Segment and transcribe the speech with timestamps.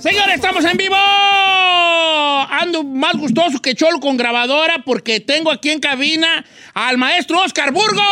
[0.00, 0.94] Señores, estamos en vivo.
[0.96, 7.72] Ando más gustoso que Cholo con grabadora porque tengo aquí en cabina al maestro Oscar
[7.72, 8.02] Burgos.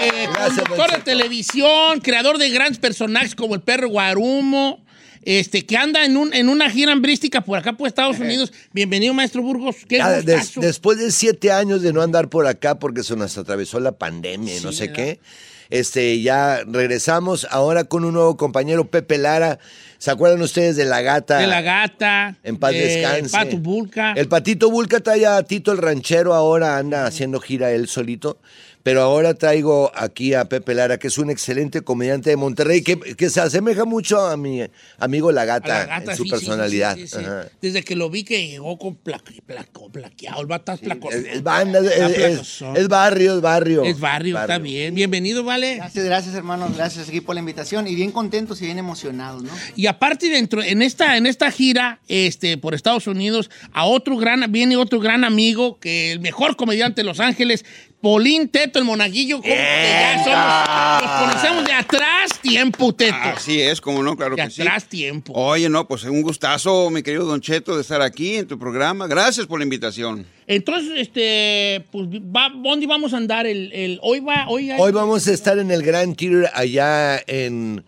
[0.00, 4.84] Eh, conductor de televisión, creador de grandes personajes como el perro Guarumo.
[5.22, 8.52] Este, que anda en, un, en una gira hambrística por acá por Estados Unidos.
[8.72, 9.74] Bienvenido, maestro Burgos.
[9.88, 10.60] Qué Ya, des- gustazo.
[10.60, 14.56] después de siete años de no andar por acá porque se nos atravesó la pandemia
[14.56, 14.94] y no sé ¿verdad?
[14.94, 15.20] qué,
[15.70, 19.58] este, ya regresamos ahora con un nuevo compañero, Pepe Lara.
[19.98, 21.38] ¿Se acuerdan ustedes de La Gata?
[21.38, 22.36] De la gata.
[22.42, 23.32] En paz de descanse.
[23.32, 24.12] Pato Bulca.
[24.12, 28.38] El Patito Bulca trae a Tito el ranchero, ahora anda haciendo gira él solito.
[28.86, 32.96] Pero ahora traigo aquí a Pepe Lara, que es un excelente comediante de Monterrey, que,
[32.96, 34.62] que se asemeja mucho a mi
[34.98, 36.94] amigo La Gata, la gata, en su sí, personalidad.
[36.94, 37.24] sí, sí, sí.
[37.24, 37.48] Ajá.
[37.60, 40.40] Desde que lo vi que llegó con plaqueado.
[40.40, 41.10] El vato es placo.
[41.10, 43.82] Es, es banda, es, Está es- barrio, es barrio.
[43.82, 44.94] Es barrio, está bien.
[44.94, 45.78] Bienvenido, ¿vale?
[45.78, 49.50] Gracias, gracias hermanos, gracias aquí por la invitación y bien contentos y bien emocionados, ¿no?
[49.74, 54.52] Y aparte dentro en esta en esta gira este por Estados Unidos a otro gran
[54.52, 57.64] viene otro gran amigo que el mejor comediante de Los Ángeles
[58.06, 63.80] Polín Teto el Monaguillo como ya somos nos conocemos de atrás tiempo Teto Así es,
[63.80, 64.62] como no, claro de que sí.
[64.62, 68.46] atrás tiempo Oye, no, pues un gustazo, mi querido Don Cheto, de estar aquí en
[68.46, 69.08] tu programa.
[69.08, 70.24] Gracias por la invitación.
[70.46, 74.92] entonces este pues va, ¿dónde vamos a andar el, el- hoy va hoy, hay- Hoy
[74.92, 77.84] vamos a estar en el Grand Theater allá en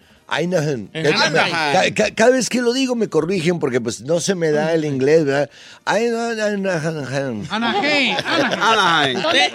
[1.95, 4.85] Ca- cada vez que lo digo me corrigen porque pues no se me da el
[4.85, 5.51] inglés, ¿verdad?
[7.51, 8.15] Anaheim.
[8.31, 9.17] Anaheim.
[9.17, 9.51] Usted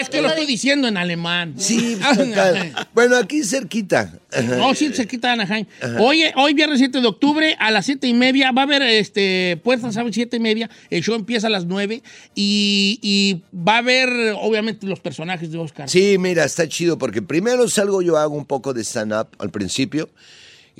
[0.00, 1.54] es, que lo estoy diciendo en alemán.
[1.58, 2.74] Sí, total.
[2.92, 4.12] Bueno, aquí cerquita.
[4.32, 4.56] Ajá.
[4.56, 5.66] No, sí, se quita Anaheim.
[5.98, 9.58] Oye, hoy viernes 7 de octubre a las 7 y media va a haber este,
[9.62, 10.14] puertas, ¿sabes?
[10.14, 10.70] 7 y media.
[10.88, 12.02] El show empieza a las 9
[12.34, 14.08] y, y va a haber,
[14.40, 15.88] obviamente, los personajes de Oscar.
[15.88, 20.10] Sí, mira, está chido porque primero salgo yo hago un poco de stand-up al principio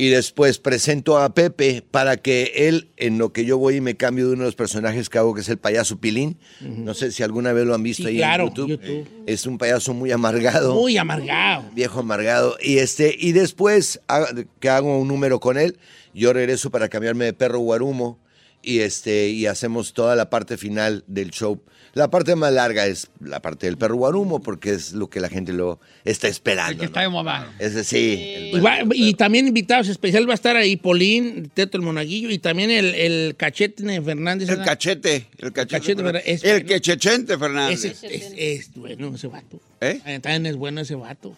[0.01, 3.99] y después presento a Pepe para que él, en lo que yo voy y me
[3.99, 6.39] cambio de uno de los personajes que hago, que es el payaso Pilín.
[6.63, 8.69] No sé si alguna vez lo han visto Sí, ahí claro, en YouTube.
[8.71, 9.09] YouTube.
[9.27, 10.75] Es un payaso muy amargado.
[10.75, 11.65] Muy amargado.
[11.75, 12.57] viejo amargado.
[12.63, 14.01] Y este, y después
[14.59, 15.77] que hago un número con él,
[16.15, 18.19] yo regreso para cambiarme de perro guarumo
[18.63, 21.61] y este, y hacemos toda la parte final del show.
[21.93, 25.29] La parte más larga es la parte del perro guarumo, porque es lo que la
[25.29, 26.71] gente lo está esperando.
[26.73, 26.87] El que ¿no?
[26.87, 27.53] está de moda.
[27.59, 28.23] Ese sí.
[28.37, 31.83] el Y, va- perro- y también invitados especial va a estar ahí Polín, Teto el
[31.83, 34.49] Monaguillo y también el, el cachete Fernández.
[34.49, 35.27] El cachete.
[35.39, 35.77] El cachete.
[35.81, 36.23] cachete, Fernández.
[36.27, 36.69] Es el bueno.
[36.69, 37.85] quechechente Fernández.
[37.85, 38.03] Es,
[38.37, 39.61] es bueno ese vato.
[39.81, 41.35] Eh, También es bueno ese vato.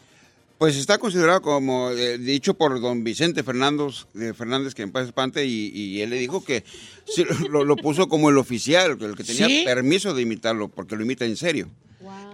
[0.63, 5.07] Pues está considerado como eh, dicho por don Vicente Fernández, eh, Fernández que en paz
[5.07, 6.63] espante, y, y él le dijo que
[7.05, 9.63] sí, lo, lo puso como el oficial, el que tenía ¿Sí?
[9.65, 11.69] permiso de imitarlo, porque lo imita en serio.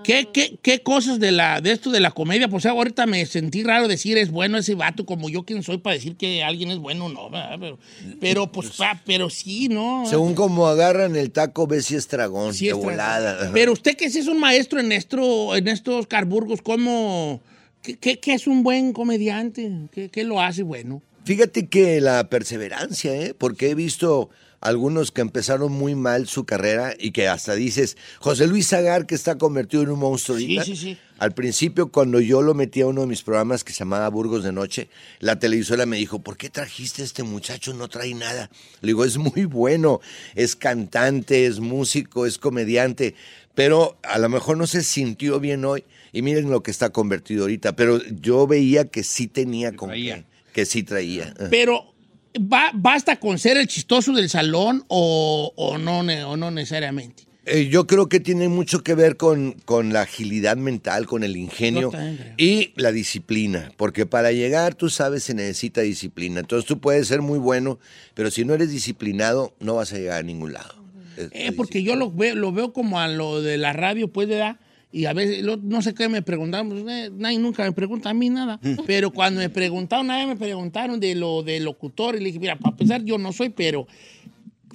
[0.05, 2.49] ¿Qué, qué, qué cosas de, la, de esto de la comedia?
[2.49, 5.95] Pues ahorita me sentí raro decir es bueno ese vato, como yo quién soy para
[5.95, 7.57] decir que alguien es bueno o no, ¿verdad?
[7.59, 7.79] Pero,
[8.21, 10.05] pero pues, pa- pero sí, ¿no?
[10.05, 13.51] Según como agarran el taco, ves si es dragón, Sí de es volada.
[13.55, 17.41] Pero usted que sí es un maestro en, esto, en estos carburgos, ¿cómo?
[17.89, 19.71] ¿Qué, qué- qué es un buen comediante?
[19.93, 21.01] ¿Qué, qué lo hace bueno?
[21.25, 23.33] Fíjate que la perseverancia, ¿eh?
[23.37, 24.29] porque he visto
[24.61, 29.15] algunos que empezaron muy mal su carrera y que hasta dices, José Luis Zagar que
[29.15, 30.99] está convertido en un monstruo Sí, sí, sí.
[31.19, 34.45] Al principio, cuando yo lo metí a uno de mis programas que se llamaba Burgos
[34.45, 34.89] de Noche,
[35.19, 37.75] la televisora me dijo, ¿por qué trajiste a este muchacho?
[37.75, 38.51] No trae nada.
[38.83, 40.01] Le digo, es muy bueno,
[40.37, 43.17] es cantante, es músico, es comediante,
[43.59, 45.83] pero a lo mejor no se sintió bien hoy.
[46.13, 47.75] Y miren lo que está convertido ahorita.
[47.75, 51.35] Pero yo veía que sí tenía con qué, que sí traía.
[51.51, 51.93] Pero,
[52.39, 55.99] ¿ba- ¿basta con ser el chistoso del salón o, o no,
[56.31, 57.25] o no necesariamente?
[57.47, 61.37] Eh, yo creo que tiene mucho que ver con, con la agilidad mental, con el
[61.37, 61.91] ingenio
[62.37, 66.39] y la disciplina, porque para llegar, tú sabes, se necesita disciplina.
[66.39, 67.81] Entonces tú puedes ser muy bueno,
[68.15, 70.78] pero si no eres disciplinado, no vas a llegar a ningún lado.
[71.19, 74.29] Es- Eh, porque yo lo veo, lo veo como a lo de la radio, pues,
[74.29, 74.57] ¿verdad?
[74.91, 78.15] Y a veces, no sé qué me preguntaron, pues, eh, nadie nunca me pregunta a
[78.15, 78.59] mí nada.
[78.87, 82.57] Pero cuando me preguntaron, vez me preguntaron de lo de locutor, y le dije, mira,
[82.57, 83.87] para empezar, yo no soy, pero,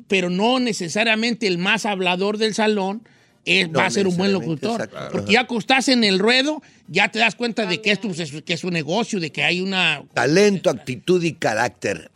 [0.07, 3.01] pero no necesariamente el más hablador del salón
[3.45, 4.81] es, No va a ser un buen locutor.
[4.81, 5.09] exacto.
[5.11, 8.19] Porque ya que estás en el ruedo, ya te das cuenta de que esto pues,
[8.19, 10.03] es, que es un negocio, de que hay una...
[10.13, 12.09] Talento, actitud y carácter.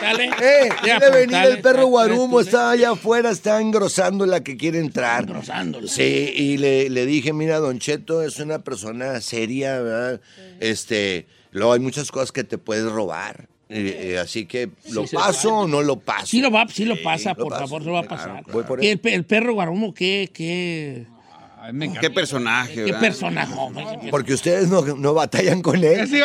[0.00, 0.30] ¿Sale?
[0.42, 0.68] ¡Eh!
[0.86, 2.48] Ya, Debe venir dale, el perro dale, Guarumo, dale.
[2.48, 5.22] está allá afuera, está engrosando la que quiere entrar.
[5.24, 5.88] Engrosándolo.
[5.88, 10.20] Sí, y le, le dije, mira, Don Cheto es una persona seria, ¿verdad?
[10.60, 13.48] Este, luego hay muchas cosas que te puedes robar.
[13.68, 16.26] Eh, eh, así que, ¿lo paso o no lo paso?
[16.26, 17.62] Sí lo va, sí lo pasa, por paso.
[17.66, 18.78] favor, se lo va a Claro, pasar.
[18.80, 18.88] él.
[18.90, 21.06] el, pe- el perro Guarumo, qué, qué,
[21.60, 22.00] Ay, me encanta.
[22.02, 23.00] Qué personaje, qué ¿verdad?
[23.00, 23.54] personaje.
[23.56, 26.06] hombre, ese Porque ustedes no, no batallan con él.
[26.08, 26.20] Sí.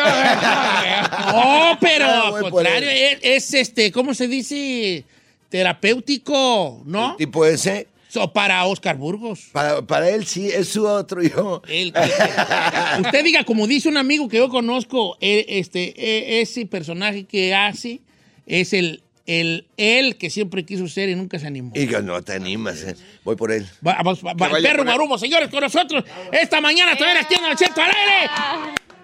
[1.32, 5.04] No, pero Ah, al contrario, es, es, este, ¿cómo se dice?
[5.48, 7.16] Terapéutico, ¿no?
[7.16, 9.50] Tipo ese, So, para Oscar Burgos.
[9.52, 11.62] para, para él sí, es su otro yo.
[13.00, 17.54] Usted diga, como dice un amigo que yo conozco, eh, este, eh, ese personaje que
[17.54, 18.00] hace
[18.46, 21.70] es el, el él que siempre quiso ser y nunca se animó.
[21.76, 22.96] Y que no te animas, eh.
[23.22, 23.64] voy por él.
[23.86, 24.82] Va- vamos, va- perro.
[24.84, 26.02] Guarumo, señores, con nosotros
[26.32, 28.30] esta mañana todavía aquí en el Cheto al aire.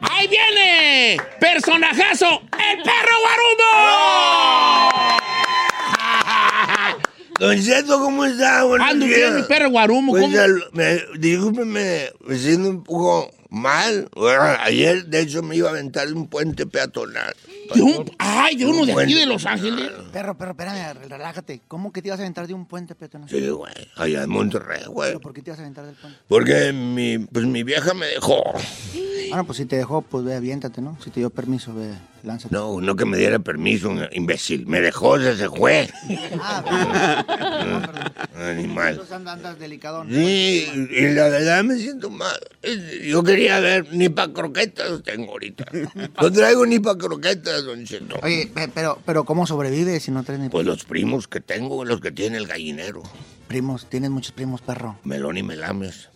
[0.01, 1.17] ¡Ahí viene!
[1.41, 2.43] ¡Personajazo!
[2.53, 5.17] ¡El perro Guarumo!
[7.39, 8.65] Don Cheto, ¿cómo está?
[8.65, 9.19] Buenos Ando días.
[9.19, 10.13] bien, mi perro Guarumo.
[10.13, 10.39] Pues, ¿cómo?
[10.39, 14.09] al- me, discúlpeme, me siento un poco mal.
[14.15, 17.35] Bueno, ayer, de hecho, me iba a aventar de un puente peatonal.
[17.75, 19.91] De un- ay, de uno de aquí Bueno, de Los Ángeles.
[20.13, 21.61] Perro, perro, espérame, relájate.
[21.69, 23.29] ¿Cómo que te ibas a aventar de un puente peatonal?
[23.29, 25.11] Sí, güey, allá en Monterrey, güey.
[25.11, 26.19] ¿Pero por qué te ibas a aventar del puente?
[26.29, 28.43] Porque mi, pues, mi vieja me dejó.
[29.33, 30.97] Ah, no, pues si te dejó, pues ve, aviéntate, ¿no?
[31.03, 31.91] Si te dio permiso, ve,
[32.27, 32.55] lánzate.
[32.55, 34.67] No, no que me diera permiso, un imbécil.
[34.67, 35.89] Me dejó, se, se fue.
[36.41, 37.25] Ah.
[38.39, 39.01] Animal.
[39.11, 40.09] Andas, delicadón.
[40.11, 42.39] Sí, y la verdad me siento mal.
[43.05, 45.65] Yo quería ver, ni pa' croquetas tengo ahorita.
[46.21, 48.17] No traigo ni pa' croquetas, don Cheto.
[48.23, 51.85] Oye, pe- pero, pero ¿cómo sobrevives si no traes ni Pues los primos que tengo,
[51.85, 53.03] los que tiene el gallinero.
[53.49, 53.87] primos?
[53.89, 54.99] Tienes muchos primos, perro.
[55.05, 56.11] Melón y melames.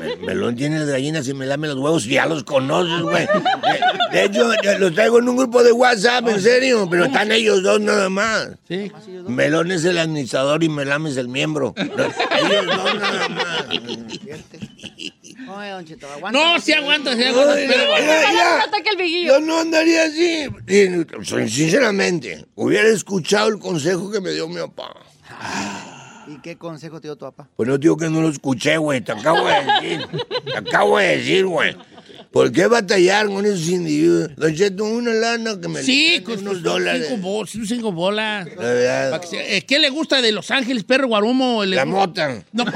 [0.00, 3.26] Me- Melón tiene las gallinas y me lame los huevos, ya los conoces, güey.
[3.26, 7.62] De, de hecho, los traigo en un grupo de WhatsApp, en serio, pero están ellos
[7.62, 8.48] dos nada más.
[8.68, 8.90] Sí.
[9.28, 11.74] Melón es el administrador y Melame es el miembro.
[11.76, 13.64] Ellos dos nada más.
[15.54, 16.38] Oye, don Cheto, aguanta.
[16.38, 17.54] No, sí aguanta, sí aguanta.
[17.54, 18.56] Ay, pero- ya.
[18.58, 19.32] no ataque el viguillo.
[19.34, 20.46] Yo no andaría así.
[21.48, 24.94] Sinceramente, hubiera escuchado el consejo que me dio mi papá.
[26.28, 27.48] ¿Y qué consejo te dio tu papá?
[27.56, 29.00] Pues no digo que no lo escuché, güey.
[29.00, 30.06] Te acabo de decir.
[30.44, 31.76] Te acabo de decir, güey.
[32.30, 34.30] ¿Por qué batallar con esos individuos?
[34.36, 37.06] Don Cheto, una lana que me Sí, con unos dólares.
[37.10, 38.46] Cinco, bol- cinco bolas.
[38.56, 39.22] La verdad.
[39.22, 41.64] Se- eh, ¿Qué le gusta de Los Ángeles, perro Guarumo?
[41.64, 41.98] Le La gusta-
[42.28, 42.44] mota.
[42.52, 42.70] No, no,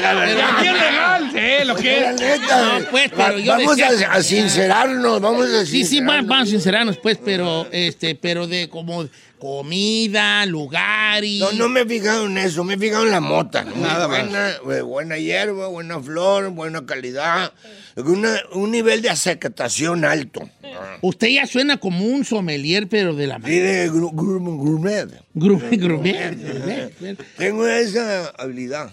[0.00, 0.48] La verdad.
[0.58, 2.20] Aquí es legal, sí, lo que La es.
[2.20, 2.78] neta.
[2.80, 6.28] No, pues, pero yo vamos decía- a, a sincerarnos, vamos a Sí, sí, van, sincerarnos.
[6.28, 9.06] van sincerarnos, pues, pero, este, pero de como
[9.38, 11.38] comida, lugar y...
[11.38, 13.64] No, no me he fijado en eso, me he fijado en la mota.
[13.64, 14.22] Nada más.
[14.22, 17.52] buena, eh, buena hierba, buena flor, buena calidad,
[17.96, 20.48] una- un nivel de aceptación alto.
[20.64, 20.98] Ah.
[21.02, 23.36] Usted ya suena como un sommelier, pero de la...
[23.44, 25.08] Sí, de gru- gru- gourmet.
[25.34, 27.16] Gourmet, gourmet, gourmet.
[27.36, 28.90] Tengo esa habilidad.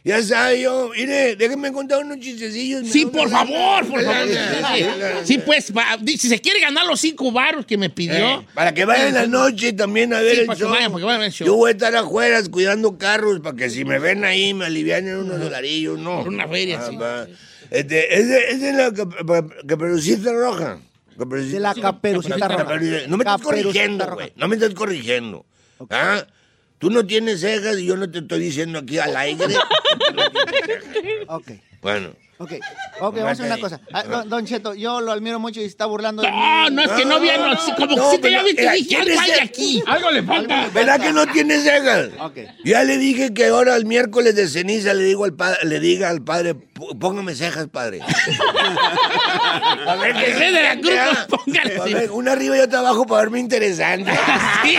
[0.00, 2.88] Ah, Ya sabe yo, mire, déjenme contar unos chistecillos.
[2.88, 4.26] Sí, por favor, por favor.
[4.28, 4.84] Sí, sí.
[5.24, 8.40] Sí, Sí, pues, va, si se quiere ganar los cinco baros que me pidió...
[8.40, 10.70] Eh, para que vayan en la noche también a ver Sí, el para que show.
[10.72, 11.46] vayan, para que vayan a ver el show.
[11.46, 15.16] Yo voy a estar afuera cuidando carros para que si me ven ahí me alivianen
[15.16, 16.20] unos dolarillos, ¿no?
[16.20, 16.96] Por una feria, sí.
[16.96, 17.26] va.
[17.70, 19.14] Este, es, de, es de la cap-
[19.66, 20.78] caperucita roja.
[21.18, 22.64] Caperucita- De la caperucita roja.
[22.64, 24.32] Caperucita- No me estás Caperucita corrigiendo, güey.
[24.36, 25.46] No me estás corrigiendo.
[25.90, 26.24] ¿Ah?
[26.80, 29.44] Tú no tienes cejas y yo no te estoy diciendo aquí al aire.
[31.28, 31.50] Ok.
[31.82, 32.10] bueno.
[32.42, 32.52] Ok,
[33.00, 33.80] ok, vamos a hacer una cosa.
[33.92, 36.36] Ah, don, don Cheto, yo lo admiro mucho y se está burlando de mí.
[36.38, 38.88] No, no, es que no vieron, sí, como No, que sí te visto, mira, dije,
[38.88, 39.82] ¿quién algo hay aquí.
[39.86, 40.68] Algo le falta.
[40.72, 42.08] ¿Verdad que no tiene cejas?
[42.18, 42.38] Ok.
[42.64, 46.08] Ya le dije que ahora el miércoles de ceniza le digo al padre, le diga
[46.08, 46.64] al padre, "P-
[46.98, 48.00] póngame cejas, padre.
[49.86, 51.26] A ver Que sea de la cruz, ya.
[51.28, 51.76] póngale.
[51.78, 54.10] A ver, una arriba y otra abajo para verme interesante.
[54.64, 54.78] Sí.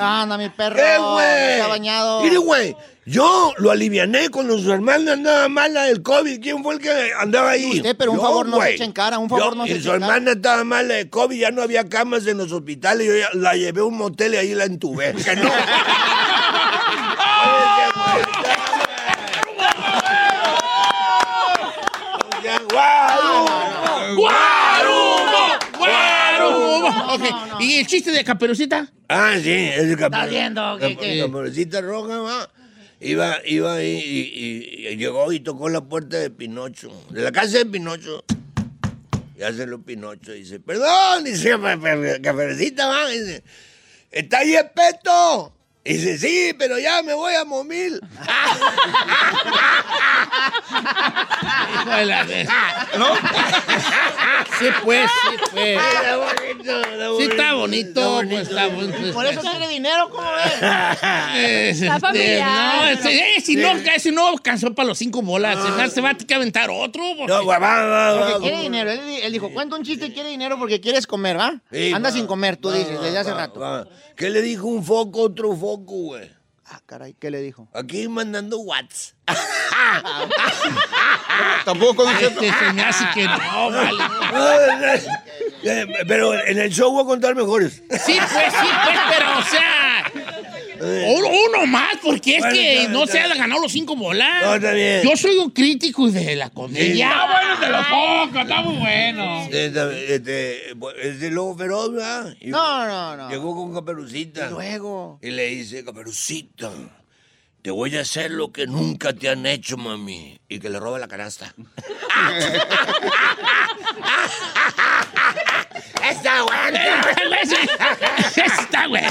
[0.00, 0.76] Anda, mi perro.
[0.76, 1.26] ¿Qué, no güey?
[1.26, 2.22] se ha bañado.
[2.22, 6.40] Mire, güey, yo lo aliviané cuando su hermana andaba mala del COVID.
[6.40, 7.76] ¿Quién fue el que andaba ahí?
[7.76, 8.74] Usted, pero un Yo, favor no se güey.
[8.74, 10.14] eche en cara, un favor Yo- no y se eche su en cara.
[10.16, 13.06] hermana estaba mala de COVID, ya no había camas en los hospitales.
[13.06, 15.14] Yo ya la llevé a un motel y ahí la entubé.
[15.24, 15.50] Que no.
[22.42, 24.16] Ya, guau.
[27.60, 28.90] ¿Y el chiste de Caperucita?
[29.08, 32.50] Ah, sí, es ¿Estás viendo que- que- Caperucita roja, va.
[33.00, 34.20] Iba, iba ahí y,
[34.84, 38.24] y- y llegó y tocó la puerta de Pinocho, de la casa de Pinocho.
[39.38, 43.08] Y hace lo Pinocho, dice, perdón, dice "Ca- ca- Caperucita, va.
[43.08, 43.42] Dice,
[44.10, 45.54] ¿está ahí el peto?
[45.84, 48.00] Dice, sí, pero ya me voy a momil.
[51.74, 52.48] Hijo de la vez.
[54.58, 55.78] Sí, pues, sí, pues.
[55.78, 59.12] Está bonito, Sí, está bonito, pues está bonito.
[59.12, 60.54] Por eso quiere dinero, ¿cómo ves?
[61.36, 62.76] Es, Está este, familiar.
[62.76, 65.62] no, ese- eh, si no, ese no alcanzó para los cinco bolas.
[65.62, 67.02] Se va- Se va a tener que aventar otro.
[67.18, 68.40] porque- No, va, va, va, Porque va.
[68.40, 68.90] quiere dinero.
[68.90, 71.60] Él, él dijo, cuenta un chiste y quiere dinero porque quieres comer, ¿va?
[71.70, 73.60] Sí, Anda va, sin comer, tú va, dices, va, desde hace va, rato.
[73.60, 73.86] va.
[74.16, 76.30] ¿Qué le dijo un foco a otro foco, güey?
[76.66, 77.68] Ah, caray, ¿qué le dijo?
[77.74, 79.14] Aquí mandando watts.
[81.64, 82.40] Tampoco, Cheto.
[82.40, 85.02] Este se que no, vale.
[85.62, 87.74] Eh, Pero en el show voy a contar mejores.
[87.74, 90.10] Sí, pues, sí, pues, pero, o sea.
[90.84, 94.42] Uno, uno más, porque es Bueno, que no se ha ganado los cinco bolas.
[94.42, 95.02] No, está bien.
[95.02, 97.08] Yo soy un crítico de la comedia.
[97.10, 99.48] Está bueno de los pocos, está muy bueno.
[99.50, 100.70] Este, este,
[101.02, 102.36] es de lobo feroz, ¿verdad?
[102.40, 103.30] Y No, no, no.
[103.30, 104.50] Llegó con Caperucita.
[104.50, 105.18] Luego.
[105.22, 106.70] Y le dice, Caperucita,
[107.62, 110.38] te voy a hacer lo que nunca te han hecho, mami.
[110.48, 111.54] Y que le roba la canasta.
[116.10, 116.78] Está bueno.
[118.36, 119.08] Está bueno.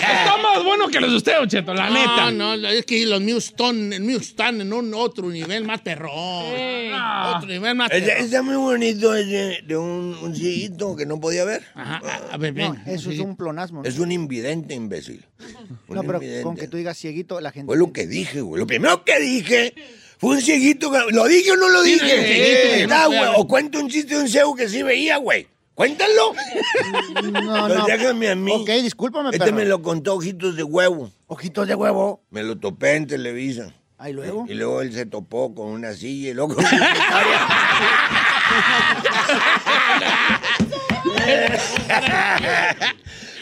[0.00, 2.30] Está más bueno que los de usted, Cheto, la neta.
[2.30, 6.12] No, no, es que los míos están, están en un otro nivel más perrón.
[6.14, 8.10] Otro nivel más perrón.
[8.24, 11.64] está muy bonito ese de un, un cieguito que no podía ver.
[11.74, 13.82] Ajá, a- ver, No, eso es un plonasmo.
[13.82, 13.88] ¿no?
[13.88, 15.24] Es un invidente, imbécil.
[15.88, 16.42] Un No, pero invidente.
[16.44, 17.66] con que tú digas cieguito, la gente...
[17.66, 18.60] Fue lo que dije, güey.
[18.60, 19.74] Lo primero que dije
[20.32, 20.90] un cieguito.
[20.90, 22.18] que- ¿Lo dije o no lo Sí, dije?
[22.18, 23.32] un cieguito Ah, puede güey.
[23.36, 25.48] O cuento un chiste de un ciego que sí veía, güey.
[25.74, 26.32] Cuéntalo.
[27.32, 27.84] No, no.
[27.86, 28.52] déjame a mí.
[28.52, 29.56] Ok, discúlpame, Este perro.
[29.56, 31.10] me lo contó Ojitos de Huevo.
[31.26, 32.22] Ojitos de huevo.
[32.30, 33.74] Me lo topé en Televisa.
[33.98, 34.44] Ahí luego.
[34.48, 37.48] Y luego él se topó con una silla y luego secretaria.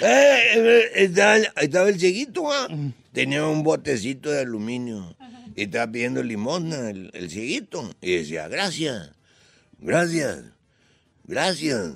[0.05, 2.67] Eh, eh, estaba, estaba el cieguito, ah.
[3.13, 5.15] tenía un botecito de aluminio
[5.57, 7.95] y estaba pidiendo limosna el, el cieguito.
[8.01, 9.11] Y decía, gracias,
[9.79, 10.45] gracias,
[11.25, 11.93] gracias,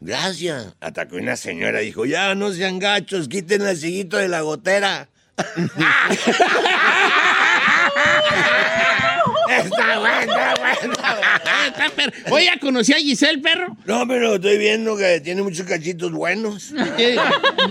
[0.00, 0.74] gracias.
[0.80, 5.08] Hasta que una señora dijo, ya no sean gachos, quiten al cieguito de la gotera.
[9.48, 10.63] está bueno, está bueno.
[12.30, 13.76] Oye, ¿ya conocí a Giselle, perro?
[13.86, 16.72] No, pero estoy viendo que tiene muchos cachitos buenos.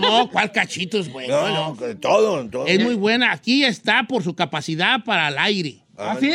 [0.00, 1.28] No, ¿cuál cachitos, güey?
[1.28, 2.66] No, No, todo, todo.
[2.66, 3.32] Es muy buena.
[3.32, 5.83] Aquí está por su capacidad para el aire.
[5.96, 6.34] Ah, sí?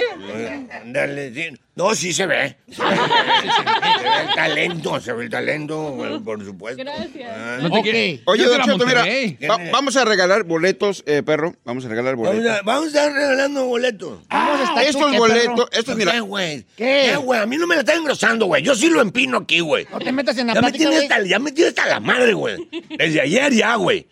[0.71, 1.57] Ándale, sí.
[1.75, 2.57] No, sí se ve.
[2.69, 6.81] Se ve, se ve el talento, se ve el talento, bueno, por supuesto.
[6.83, 7.31] Gracias.
[7.33, 7.57] Ah.
[7.61, 7.83] No te Ok.
[7.83, 9.37] quiero- Oye, Yo Don quiero a Cheto, mira, Monterrey.
[9.49, 11.55] va- vamos a regalar boletos, eh, perro.
[11.63, 12.51] Vamos a regalar Vamos boletos.
[12.57, 14.19] a, vamos a estar regalando boletos.
[14.29, 15.69] Vamos a estar estos tú, ¿qué, boletos, perro?
[15.71, 16.65] estos, ¿Qué, mira, güey?
[16.75, 17.09] ¿Qué?
[17.11, 17.39] ¿Qué, güey?
[17.41, 18.63] A mí no me la está engrosando, güey.
[18.63, 19.85] Yo sí lo empino aquí, güey.
[19.91, 21.07] No te metas en la Ya me, plática, tiene güey.
[21.07, 22.57] hasta, ya me tiene hasta la madre, güey.
[22.97, 24.07] Desde ayer ya, güey.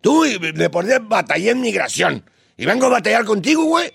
[0.00, 2.24] Tú y- de por batallé en migración.
[2.56, 3.92] Y vengo a batallar contigo, güey.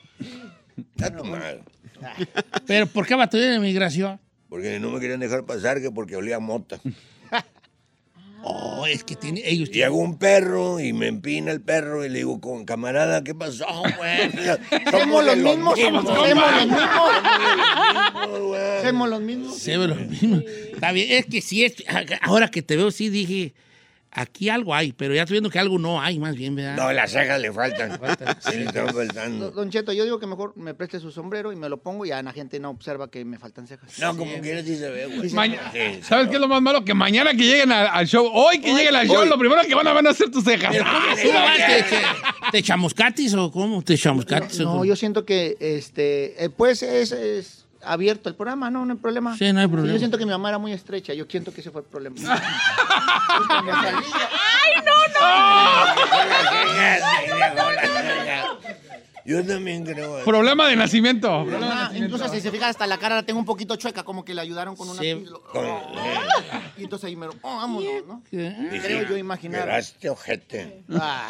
[0.77, 1.61] Está tu madre.
[2.67, 4.19] Pero ¿por qué batalló de migración?
[4.49, 6.79] Porque no me querían dejar pasar, que porque olía a mota.
[8.45, 12.09] Oh, es que tiene, ellos Y hago un perro y me empina el perro y
[12.09, 13.65] le digo, con camarada, ¿qué pasó,
[13.97, 14.29] güey?
[14.91, 16.65] Somos los mismos, somos los mismos.
[16.65, 18.83] mismos, güey.
[18.83, 19.57] Somos los mismos.
[19.57, 20.41] Se ve lo mismo.
[20.73, 21.75] Está bien, es que sí, es,
[22.19, 23.53] ahora que te veo, sí dije,
[24.15, 26.75] aquí algo hay, pero ya estoy viendo que algo no hay, más bien, ¿verdad?
[26.77, 27.99] No, las cejas le faltan.
[28.39, 29.51] Sí, le están faltando.
[29.51, 32.09] Don Cheto, yo digo que mejor me preste su sombrero y me lo pongo y
[32.09, 33.97] ya la gente no observa que me faltan cejas.
[33.99, 35.29] No, como quieras sí se ve, güey.
[35.31, 35.99] Maña- Sí, sí.
[36.03, 36.83] ¿Sabes qué es lo más malo?
[36.85, 39.29] Que mañana que lleguen al show, hoy que lleguen al show, hoy.
[39.29, 40.75] lo primero que van a ver a hacer tus cejas.
[40.77, 41.57] ¿cómo tú vas?
[41.57, 42.01] ¿Te, te,
[42.51, 43.81] te chamuscatis o cómo?
[43.81, 44.85] ¿Te chamuscatis o No, cómo?
[44.85, 49.37] yo siento que este, eh, pues es, es abierto el programa, no, no hay problema.
[49.37, 49.93] Sí, no hay problema.
[49.93, 52.15] Yo siento que mi mamá era muy estrecha, yo siento que ese fue el problema.
[52.17, 52.23] Y
[53.47, 54.03] cuando salía-
[59.25, 60.17] Yo también creo.
[60.17, 60.25] eso.
[60.25, 61.27] Problema de nacimiento.
[61.43, 62.05] Problema de nacimiento.
[62.15, 64.41] incluso si se fija hasta la cara la tengo un poquito chueca, como que le
[64.41, 65.23] ayudaron con una Sí.
[66.77, 68.23] Y entonces ahí me lo, oh, vámonos, ¿no?
[68.29, 69.65] Creo yo imaginar.
[69.65, 70.83] "Quedaste ojete.
[70.91, 71.29] Ah,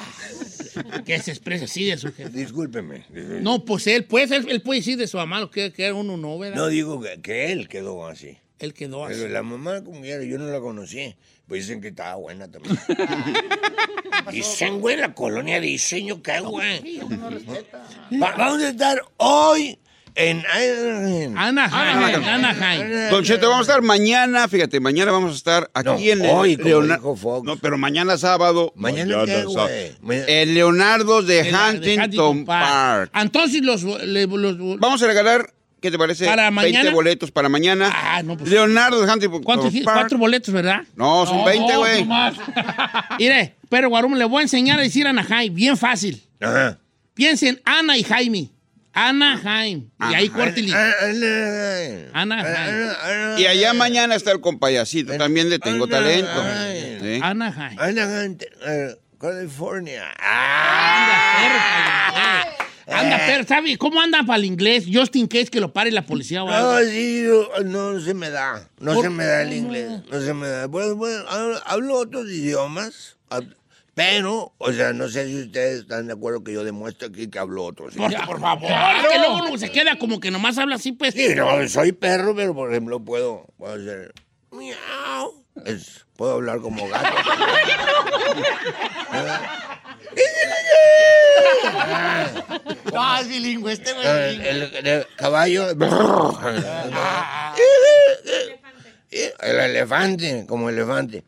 [1.05, 2.29] Que se expresa así de su jefe.
[2.29, 3.05] Discúlpeme.
[3.41, 5.93] No, pues él, pues, él, él puede decir de su mamá lo que, que era
[5.95, 6.55] uno no, ¿verdad?
[6.57, 8.37] No digo que, que él quedó así.
[8.59, 9.15] Él quedó así.
[9.19, 11.15] Pero la mamá, como quiera, yo no la conocí.
[11.53, 12.75] Pues dicen que estaba buena también.
[14.31, 16.99] dicen, güey, la colonia de diseño, ¿qué, güey?
[18.19, 19.77] Va- Vamos a estar hoy
[20.15, 21.37] en Anaheim.
[21.37, 23.09] Anaheim, Anaheim.
[23.11, 26.31] Don Cheto, vamos a estar mañana, fíjate, mañana vamos a estar aquí No, en el
[26.31, 27.45] hoy, como Leona- dijo Fox.
[27.45, 28.73] No, pero mañana sábado.
[28.75, 29.69] Mañana qué, sábado.
[30.01, 33.11] Mañana- El Leonardo de Huntington, Park.
[33.13, 35.53] Entonces los, le- los- Vamos a regalar,
[35.83, 36.25] ¿qué te parece?
[36.25, 36.91] ¿Para 20 mañana?
[36.91, 37.91] boletos para mañana.
[37.93, 39.85] Ah, no, pues- Leonardo de Huntington ¿cuántos dijiste?
[39.85, 39.99] Park.
[39.99, 40.81] Cuatro boletos, ¿verdad?
[40.95, 42.07] No, son 20, güey.
[43.19, 46.23] Mire, pero Guarumo, le voy a enseñar a decir Anaheim, bien fácil.
[46.41, 46.79] Ajá.
[47.13, 48.49] Piensen Ana y Jaime.
[48.93, 49.89] Anaheim.
[50.11, 50.37] Y ahí Ajá.
[50.37, 50.73] córtele.
[50.73, 52.07] Anaheim.
[52.13, 52.89] Anaheim.
[53.03, 53.39] Anaheim.
[53.39, 56.43] Y allá mañana está el compayacito, también de Tengo Talento.
[57.01, 57.19] Sí.
[57.21, 57.77] Anaheim.
[57.79, 60.05] Anaheim, eh, California.
[60.19, 62.45] Ah,
[62.87, 64.85] Anda, pero, ¿sabe cómo anda para el inglés?
[64.91, 66.73] Just in case que lo pare la policía o algo.
[66.73, 67.25] No, sí,
[67.65, 68.67] no se me da.
[68.79, 70.01] No se me da el inglés.
[70.11, 70.67] No se me da.
[70.67, 73.17] Bueno, bueno, hablo- hablo otros idiomas.
[73.95, 77.37] Pero, o sea, no sé si ustedes están de acuerdo que yo demuestre aquí que
[77.37, 78.27] hablo otros Por, idiomas.
[78.27, 78.67] por favor.
[78.67, 81.13] Que luego uno se queda como que nomás habla así, pues.
[81.13, 84.11] Sí, no, soy perro, pero por ejemplo puedo, puedo hacer
[84.51, 85.45] miau.
[85.65, 87.07] Es- puedo hablar como gato.
[92.93, 94.05] no, es bilingüe, este güey.
[94.07, 95.67] El, el- el caballo.
[99.11, 101.23] El elefante, como elefante.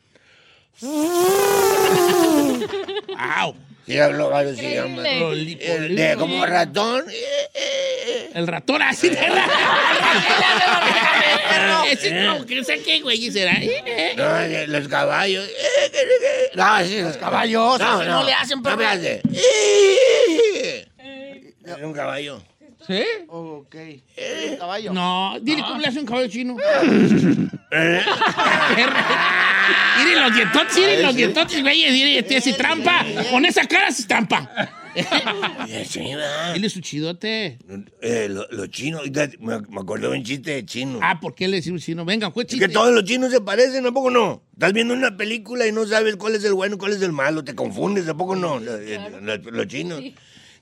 [3.18, 3.56] Au.
[3.86, 5.06] Sí, hablo varios idiomas.
[5.06, 7.06] El de- como ratón.
[8.34, 9.18] El ratón así de
[11.92, 13.54] Ese como que no sé qué güey será.
[14.18, 15.48] No, de los caballos.
[16.56, 18.78] No, sí, los caballos, así no le hacen, No perro.
[18.78, 19.22] me hace.
[21.66, 22.42] Es un caballo.
[22.88, 23.04] ¿Sí?
[23.28, 23.76] Ok.
[24.16, 24.94] El caballo.
[24.94, 26.56] No, dile cómo le hace un caballo chino.
[29.98, 31.92] Miren los dientotes, miren los dientotes, güey.
[31.92, 33.04] Dile, hace trampa.
[33.32, 34.50] Con esa cara se trampa.
[36.54, 37.58] Dile su chidote.
[38.02, 41.00] Eh, lo- los chinos, ahorita me, me acordé de un chiste de chino.
[41.02, 42.06] Ah, ¿por qué le decimos chino?
[42.06, 42.68] Venga, pues Es chiste.
[42.68, 44.44] que todos los chinos se parecen, ¿a poco no?
[44.54, 47.12] Estás viendo una película y no sabes cuál es el bueno y cuál es el
[47.12, 48.60] malo, te confundes, ¿a poco no?
[48.60, 48.80] Los,
[49.22, 50.02] los- los chinos.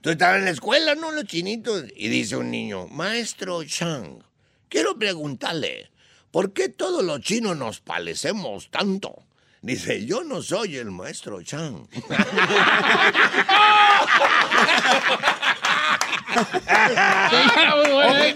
[0.04, 1.12] Entonces estaban en la escuela, ¿no?
[1.14, 1.86] Los chinitos.
[1.96, 4.20] Y dice un niño, maestro Chang,
[4.68, 5.92] quiero preguntarle,
[6.30, 9.24] ¿por qué todos los chinos nos parecemos tanto?
[9.62, 11.88] Dice, yo no soy el maestro Chang.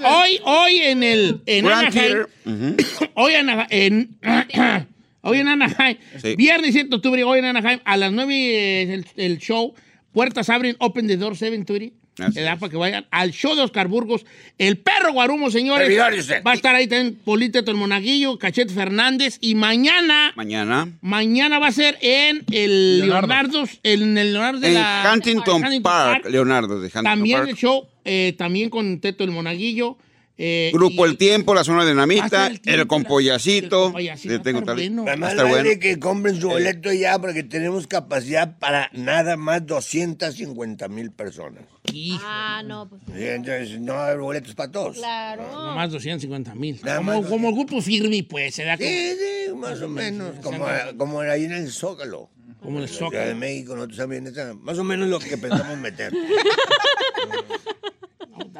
[0.04, 2.26] Hoy, hoy en el en Anaheim,
[3.16, 4.18] hoy en, Ana- en
[5.22, 6.36] hoy en Anaheim, Sí.
[6.36, 9.74] viernes 7 de octubre, hoy en Anaheim, a las 9 es el, el show,
[10.12, 11.96] puertas abren, open the door 730.
[12.20, 12.60] Así Le da es.
[12.60, 14.26] para que vayan al show de Oscar Burgos,
[14.58, 15.88] el perro Guarumo, señores.
[16.00, 20.90] Va a estar ahí también Políteto el Monaguillo, Cachete Fernández y mañana, Mañana.
[21.02, 23.28] mañana va a ser en el Leonardo.
[23.28, 27.50] Leonardo, en el Leonardo de En la Huntington, Park, Leonardo de Huntington También Park.
[27.52, 30.00] el show, eh, también con Teto el Monaguillo.
[30.38, 33.94] Eh, Grupo y- El Tiempo, La Zona Dinamita, el tiempo, El Compollacito.
[33.98, 35.04] el de Tengo bueno.
[35.06, 35.70] Bueno.
[35.82, 41.64] que compren su boleto ya porque tenemos capacidad para nada más 250 mil personas.
[41.94, 44.98] Hijo, Ah, no, pues Sí, Entonces, no hay boletos para todos.
[44.98, 45.44] claro.
[45.52, 46.80] nomás 250 mil.
[46.82, 50.34] Como, más como el grupo Firmi, pues, se da Sí, sí, más o menos.
[50.44, 50.66] Como,
[50.98, 52.30] como ahí en el Zócalo.
[52.62, 53.36] como el En la Ciudad de Zócalo.
[53.38, 56.14] México, nosotros también, más o menos lo que pensamos meter.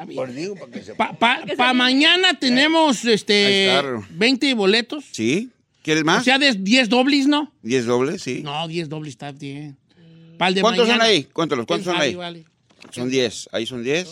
[0.06, 0.94] Por pues digo, para que se...
[0.94, 3.70] Pa, pa, pa mañana eh, tenemos este
[4.10, 5.04] 20 boletos.
[5.12, 5.50] Sí.
[5.82, 6.20] ¿Quieres más?
[6.20, 7.52] O sea, 10 dobles, ¿no?
[7.62, 8.42] 10 dobles, sí.
[8.42, 9.76] No, 10 dobles está bien.
[10.36, 11.04] Pal de ¿Cuántos mañana?
[11.04, 11.24] son ahí?
[11.24, 12.14] Cuéntalos, ¿cuántos son ahí?
[12.14, 12.44] Vale.
[12.90, 13.48] Son 10.
[13.52, 14.08] Ahí son 10.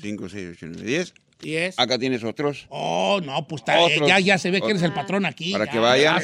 [0.00, 1.14] 5, 6, 8, 9, 10.
[1.42, 1.78] Yes.
[1.78, 2.66] Acá tienes otros.
[2.68, 5.52] Oh, no, pues eh, ya, ya se ve que eres el patrón aquí.
[5.52, 6.18] Para que vaya.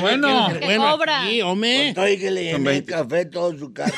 [0.00, 0.48] Bueno.
[0.94, 1.24] Obra.
[1.24, 1.76] Aquí, hombre.
[1.76, 3.94] Pues estoy que le llené el café todo su carro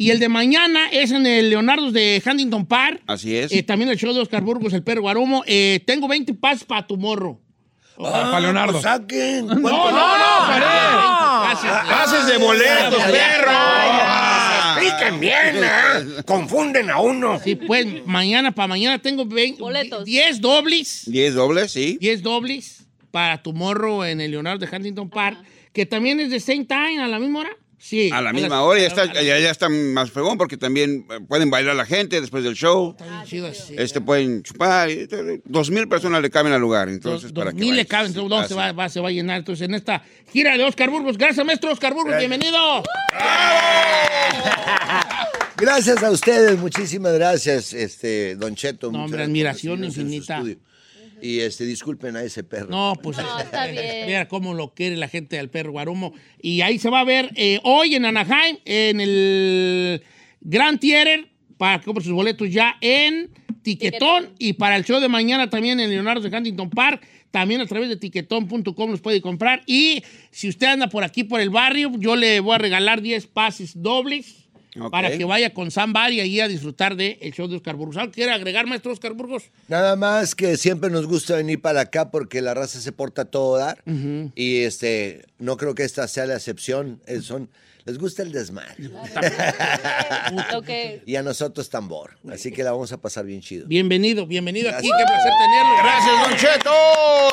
[0.01, 3.03] Y el de mañana es en el Leonardo de Huntington Park.
[3.05, 3.51] Así es.
[3.51, 5.43] Eh, también el show de Oscar Burgos, el perro Guarumo.
[5.45, 7.39] Eh, tengo 20 pases para tu morro.
[7.97, 8.73] Para Leonardo.
[8.73, 9.45] Pues saquen.
[9.45, 11.71] No, no, no, pases.
[11.87, 13.51] ¡Pases de boletos, perro!
[14.73, 16.23] Expliquen bien, ¿eh?
[16.25, 17.39] Confunden a uno.
[17.39, 20.03] Sí, pues mañana, para mañana tengo 20, Boletos.
[20.03, 21.03] 10 dobles.
[21.05, 21.99] 10 dobles, sí.
[22.01, 25.37] 10 dobles para tu morro en el Leonardo de Huntington Park,
[25.73, 27.51] que también es de same time, a la misma hora.
[27.83, 28.11] Sí.
[28.13, 31.05] A la misma las- hora ya está, la- ya, ya está más fregón porque también
[31.09, 32.91] eh, pueden bailar la gente después del show.
[32.91, 33.75] Está bien chido así.
[33.77, 34.89] Este pueden chupar.
[34.89, 35.07] y-
[35.45, 36.89] Dos mil personas le caben al lugar.
[36.89, 39.09] Entonces, Dos, para dos que mil le caben, entonces, ¿dónde se va, va- se va
[39.09, 39.39] a llenar?
[39.39, 41.17] Entonces, en esta gira de Oscar Burgos.
[41.17, 42.83] Gracias, maestro Oscar Burgos, bienvenido.
[45.57, 48.91] Gracias a ustedes, muchísimas gracias, este, Don Cheto.
[48.91, 50.43] No, hombre, admiración infinita.
[51.21, 52.69] Y este, disculpen a ese perro.
[52.69, 53.85] No, pues No, está bien.
[54.07, 56.13] Mira cómo lo quiere la gente del perro Guarumo.
[56.41, 60.03] Y ahí se va a ver eh, hoy en Anaheim, en el
[60.41, 63.29] Grand Theater, para que compre sus boletos ya en
[63.61, 64.29] Tiquetón.
[64.39, 67.01] Y para el show de mañana también en Leonardo de Huntington Park.
[67.29, 69.63] También a través de tiquetón.com los puede comprar.
[69.65, 73.27] Y si usted anda por aquí, por el barrio, yo le voy a regalar 10
[73.27, 74.40] pases dobles.
[74.89, 77.97] Para que vaya con Sam Bar y ahí a disfrutar del show de Oscar Burgos.
[77.97, 79.43] ¿Algo quiere agregar, maestro Oscar Burgos?
[79.67, 83.25] Nada más que siempre nos gusta venir para acá porque la raza se porta a
[83.25, 83.83] todo dar.
[84.35, 87.01] Y este, no creo que esta sea la excepción.
[87.05, 87.49] Eh, Son,
[87.85, 88.75] les gusta el desmadre.
[91.05, 92.17] Y a nosotros tambor.
[92.31, 93.67] Así que la vamos a pasar bien chido.
[93.67, 94.87] Bienvenido, bienvenido aquí.
[94.87, 95.75] Qué placer tenerlo.
[95.83, 96.71] Gracias, Don Cheto.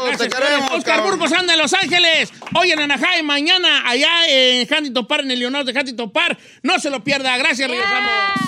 [0.06, 1.18] Gracias, Te queremos, Oscar cabrón.
[1.18, 2.30] Burgos anda en Los Ángeles.
[2.54, 6.38] Hoy en Anaheim, mañana allá en Huntington Park, en el Leonardo de Huntington Park.
[6.62, 7.37] No se lo pierda.
[7.37, 8.47] Gracias, regresamos.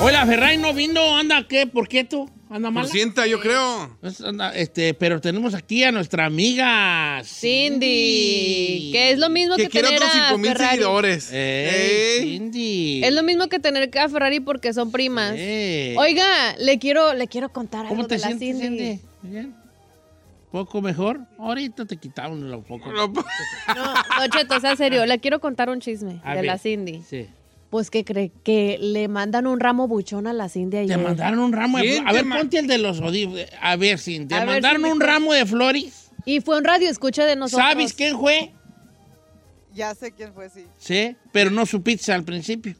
[0.00, 1.66] Hola, Ferrari no vino, anda, ¿qué?
[1.66, 2.30] ¿Por qué tú?
[2.48, 2.86] ¿Anda mal?
[2.86, 3.98] Sienta, yo creo.
[4.54, 9.88] Este, pero tenemos aquí a nuestra amiga Cindy, que es lo mismo que, Que quiere
[9.88, 10.70] tener otros a 5 mil Ferrari.
[10.76, 11.32] seguidores.
[11.32, 12.20] Ey, Ey.
[12.38, 13.04] Cindy.
[13.04, 15.32] Es lo mismo que tener a Ferrari porque son primas.
[15.36, 15.96] Ey.
[15.96, 18.78] Oiga, le quiero, le quiero contar algo ¿Cómo te de la sientes, Cindy.
[18.78, 19.00] Cindy?
[19.22, 19.54] ¿Bien?
[20.52, 21.20] ¿Poco mejor?
[21.38, 22.92] Ahorita te quitamos lo poco.
[22.92, 26.44] No, Don Cheto, sea serio, le quiero contar un chisme A de ver.
[26.44, 27.02] la Cindy.
[27.02, 27.26] Sí.
[27.70, 30.96] Pues que cree que le mandan un ramo buchón a la Cindy ayer.
[30.96, 32.20] Te mandaron un ramo de ¿Quién flores.
[32.20, 33.00] A ver, ponte el de los.
[33.60, 34.28] A ver, Cindy.
[34.28, 35.08] Te A ver, mandaron Cindy, un ¿cuál?
[35.10, 36.10] ramo de flores.
[36.24, 37.68] Y fue un radio escucha de nosotros.
[37.68, 38.52] ¿Sabes quién fue?
[39.74, 40.64] Ya sé quién fue, sí.
[40.78, 42.74] Sí, pero no supiste al principio.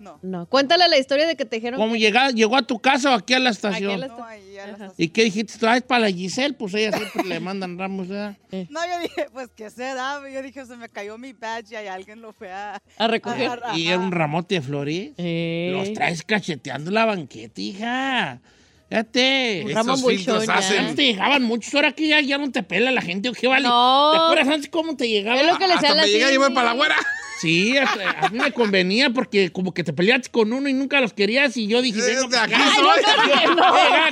[0.00, 0.18] No.
[0.22, 0.46] No.
[0.46, 1.80] Cuéntale la historia de que te dijeron.
[1.80, 3.90] ¿Cómo llega- llegó a tu casa o aquí a la estación?
[3.90, 4.94] Aquí a la No, ahí a la estación.
[4.96, 5.58] ¿Y qué dijiste?
[5.58, 6.54] ¿Traes para la Giselle?
[6.54, 8.36] Pues ella siempre le mandan ramos, ¿verdad?
[8.70, 10.20] No, yo dije, pues, ¿qué será?
[10.32, 12.80] Yo dije, se me cayó mi badge y alguien lo fue a...
[12.98, 13.60] A recoger.
[13.64, 15.10] a- Y era un ramote de flores.
[15.16, 15.70] Eh.
[15.72, 18.40] Los traes cacheteando la banqueta, hija.
[18.88, 19.70] Fíjate.
[19.70, 20.78] Esos filtros hacen.
[20.78, 23.46] Antes te llegaban muchos, ahora que ya, ya no te pela la gente, ¿o qué
[23.46, 23.68] vale?
[23.68, 24.10] No.
[24.12, 25.38] ¿Te acuerdas antes cómo te llegaba?
[25.40, 26.96] Es lo que le Hasta a la me llega y voy para la güera.
[27.40, 27.84] Sí, a,
[28.22, 31.56] a mí me convenía porque como que te peleaste con uno y nunca los querías
[31.56, 32.70] y yo dije, vengo de pa' aquí acá.
[32.74, 33.04] soy.
[33.28, 33.46] Ay,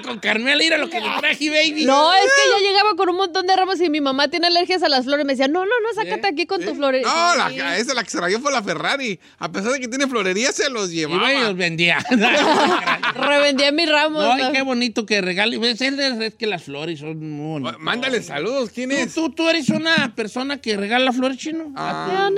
[0.02, 1.84] no, con Carmela, mira lo que le traje, baby.
[1.84, 4.82] No, es que yo llegaba con un montón de ramos y mi mamá tiene alergias
[4.82, 5.26] a las flores.
[5.26, 7.02] Me decía, no, no, no, sácate aquí con tu flores.
[7.04, 9.18] No, la, esa la que se rayó fue la Ferrari.
[9.38, 11.32] A pesar de que tiene florería, se los llevaba.
[11.32, 11.98] Iba y los vendía.
[13.14, 14.22] Revendía mis ramos.
[14.22, 14.52] No, y ¿no?
[14.52, 15.56] qué bonito que regale.
[15.70, 17.80] Es, es- es que las flores son muy bonitas.
[17.80, 19.14] Mándale saludos, ¿quién ¿Tú, es?
[19.14, 21.72] tú, tú eres una persona que regala flores chino.
[21.76, 22.30] Ah.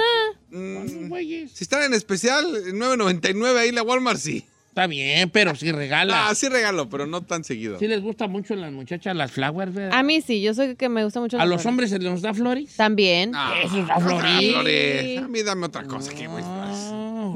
[0.51, 4.45] Mm, si están en especial, 9.99 ahí la Walmart sí.
[4.69, 6.29] Está bien, pero sí regala.
[6.29, 7.81] Ah, sí regalo, pero no tan seguido.
[7.81, 9.99] Sí les gusta mucho a las muchachas las flowers, ¿verdad?
[9.99, 11.37] A mí sí, yo soy que me gusta mucho.
[11.37, 11.67] ¿A las los flores.
[11.67, 12.77] hombres se les da flores?
[12.77, 13.33] También.
[13.35, 14.53] Ah, Eso es la ah, florita.
[14.53, 15.19] flores.
[15.19, 16.29] A mí dame otra cosa que.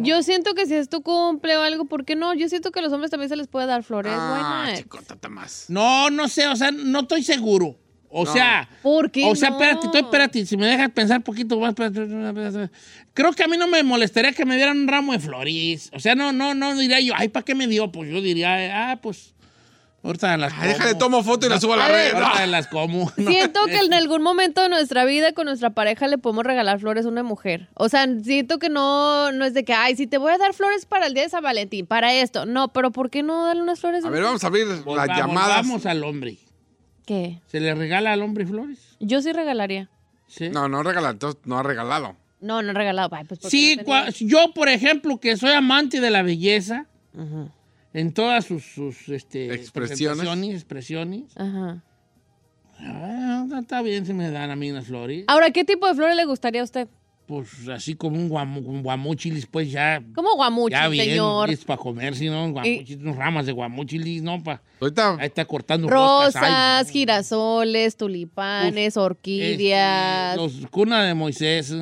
[0.03, 2.33] Yo siento que si es tu cumple o algo, ¿por qué no?
[2.33, 4.12] Yo siento que a los hombres también se les puede dar flores.
[4.14, 5.64] Ah, chico, tata más.
[5.68, 7.77] No, no sé, o sea, no estoy seguro.
[8.14, 8.33] O No.
[8.33, 9.57] sea, ¿Por qué o sea, no?
[9.57, 12.70] espérate, tú espérate, si me dejas pensar un poquito más, espérate, espérate.
[13.14, 15.88] creo que a mí no me molestaría que me dieran un ramo de flores.
[15.94, 17.90] O sea, no, no, no diría yo, ay, ¿para qué me dio?
[17.90, 19.33] Pues yo diría, ah, pues,
[20.03, 22.12] ahorita las Ay, déjale, tomo foto y la subo a la A red.
[22.14, 23.11] Ahorita las como.
[23.16, 23.31] No.
[23.31, 27.07] Siento que en algún momento de nuestra vida con nuestra pareja le podemos regalar flores
[27.07, 27.68] a una mujer.
[27.75, 30.53] O sea, siento que no, no es de que, ay, si te voy a dar
[30.53, 32.44] flores para el día de San Valentín, para esto.
[32.44, 34.05] No, pero ¿por qué no darle unas flores?
[34.05, 35.57] A ver, vamos a abrir las Volvamos- llamadas.
[35.57, 36.37] Vamos al hombre.
[37.12, 37.40] ¿Qué?
[37.46, 38.96] ¿Se le regala al hombre flores?
[39.01, 39.90] Yo sí regalaría.
[40.29, 40.48] Sí.
[40.48, 42.16] No, no regala, entonces no ha regalado.
[42.40, 43.14] No, no he regalado.
[43.14, 44.07] Ay, pues, ¿por qué Sí, no tenía?
[44.07, 46.87] cua- yo, por ejemplo, que soy amante de la belleza,
[47.92, 50.27] en todas sus, sus, este, Expresiones.
[50.55, 51.37] expresiones.
[51.37, 51.83] Ajá.
[52.81, 55.25] Ah, está bien si me dan a mí unas flores.
[55.29, 56.88] Ahora, ¿qué tipo de flores le gustaría a usted?
[57.26, 60.02] Pues así como un, guamu, guamuchilis, pues ya.
[60.14, 61.50] ¿Cómo guamuchi, ya bien, señor?
[61.50, 64.61] es para comer, si no, guamuchilis, unas ramas de guamuchilis, no, pa.
[64.80, 70.37] Ahorita, Ahí está cortando Rosas, ay, girasoles, tulipanes, orquídeas.
[70.38, 71.72] este, los cuna de Moisés.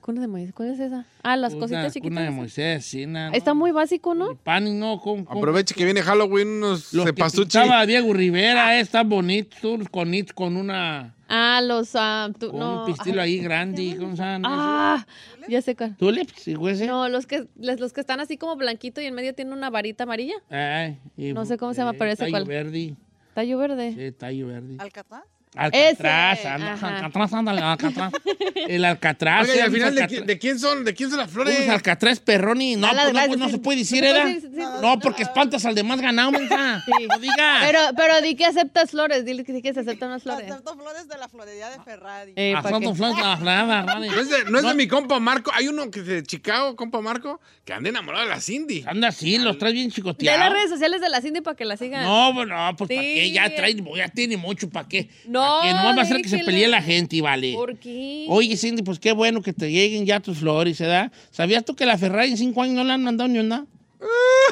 [0.00, 1.04] Cuna de maíz, ¿cuál es esa?
[1.22, 2.08] Ah, las Cuna- cositas chiquitas.
[2.10, 4.34] Cuna de Moisés, sí, na, Está muy básico, ¿no?
[4.36, 8.80] Pan, no, con, con- aproveche que viene Halloween, unos Los que pintaba Diego Rivera, eh,
[8.80, 11.14] están bonitos, con, con una...
[11.28, 11.90] Ah, los...
[11.94, 12.80] ah, tu- Con no.
[12.80, 14.48] un pistilo ahí grande, ¿cómo se llama?
[14.50, 15.06] Ah,
[15.48, 15.94] ya sé cuál.
[15.96, 16.32] ¿Tulips?
[16.42, 16.86] Sí, güey, sí.
[16.86, 19.68] No, los que, les- los que están así como blanquito y en medio tienen una
[19.70, 20.34] varita amarilla.
[20.48, 22.96] Ay, y- No sé cómo se llama, eh, pero ese tallo verde.
[23.34, 23.94] Tallo verde.
[23.94, 24.76] Sí, tallo verde.
[24.78, 25.22] ¿Alcatraz?
[25.56, 26.72] Alcatraz, anda.
[26.74, 28.12] Alcatraz, ándale, Alcatraz.
[28.68, 29.48] El Alcatraz.
[29.48, 30.84] Oiga, y al final, ¿de, Alcatraz- de quién son?
[30.84, 31.56] ¿De quién son las flores?
[31.58, 32.76] unos Alcatraz Perroni.
[32.76, 34.28] No, pues, de no, pues, no se puede decir, ¿No se ¿era?
[34.40, 34.48] Sí.
[34.80, 36.84] No, porque espantas al demás ganado, mensa.
[36.86, 37.64] No digas.
[37.66, 40.48] Pero, pero di que aceptas flores, dile que sí que se aceptan las flores.
[40.50, 42.32] Acepto flores de la florería de Ferrari.
[42.36, 44.08] Eh, Ah, flores de la flada, Rani.
[44.08, 45.50] No es, de, no es de mi compa Marco.
[45.54, 48.84] Hay uno que es de Chicago, compa Marco, que anda enamorado de la Cindy.
[48.86, 50.38] Anda así, los traes bien De chicoteados.
[50.40, 52.04] las redes sociales de la Cindy para que la sigan.
[52.04, 53.14] No, pues no, pues ¿para Sí.
[53.14, 53.32] qué?
[53.32, 55.08] Ya trae, ya tiene mucho, ¿para qué?
[55.26, 55.72] No, ¿Pa' qué?
[55.74, 57.52] No va a hacer que se pelee la gente, y vale.
[57.54, 58.26] ¿Por qué?
[58.28, 61.10] Oye, Cindy, pues qué bueno que te lleguen ya tus flores, ¿verdad?
[61.30, 63.66] ¿Sabías tú que la Ferrari en cinco años no le han mandado ni una?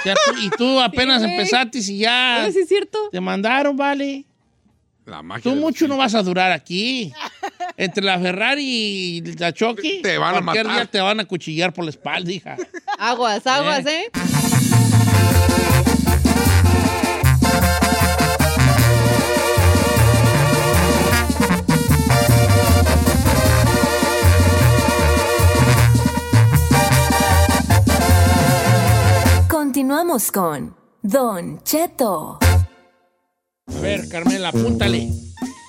[0.05, 2.99] Ya tú- y tú apenas empezaste y ya Pero sí es cierto.
[3.11, 4.25] te mandaron, vale.
[5.07, 5.43] La magia.
[5.43, 7.11] Tú mucho no vas a durar aquí.
[7.79, 10.83] Entre la Ferrari y la Chucky, Te van a cualquier matar.
[10.83, 12.57] día te van a cuchillar por la espalda, hija.
[12.99, 14.11] Aguas, aguas, ¿eh?
[29.89, 32.39] Continuamos con Don Cheto.
[32.43, 35.09] A ver, Carmela, apúntale.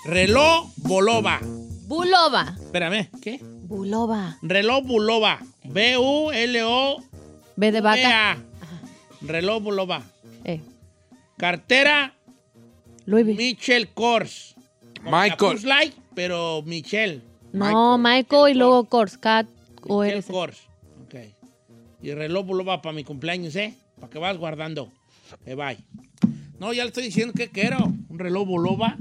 [0.04, 1.40] Reloj Bolova.
[1.88, 2.54] Bulova.
[2.60, 3.40] Espérame, ¿qué?
[3.42, 4.38] Bulova.
[4.42, 5.40] Reloj Bulova.
[5.64, 7.02] B-U-L-O.
[7.56, 8.36] B de vaca.
[8.36, 8.38] V-A.
[9.22, 10.04] Reloj Bulova.
[10.44, 10.60] Eh,
[11.38, 12.14] Cartera
[13.06, 13.36] Louis V.
[13.36, 14.54] Michel Kors.
[15.02, 15.64] Michael.
[15.64, 17.24] Light, pero Michel.
[17.54, 19.18] No, Michael y luego Kors.
[19.18, 19.48] Cat
[19.88, 20.26] o Michel.
[20.26, 20.58] Kors.
[21.06, 21.16] Ok.
[22.02, 23.78] Y reloj Bulova para mi cumpleaños, ¿eh?
[24.00, 24.92] Para que vas guardando.
[25.44, 25.78] Que bye.
[26.60, 27.78] No, ya le estoy diciendo que quiero.
[28.10, 28.98] Un reloj Bulova.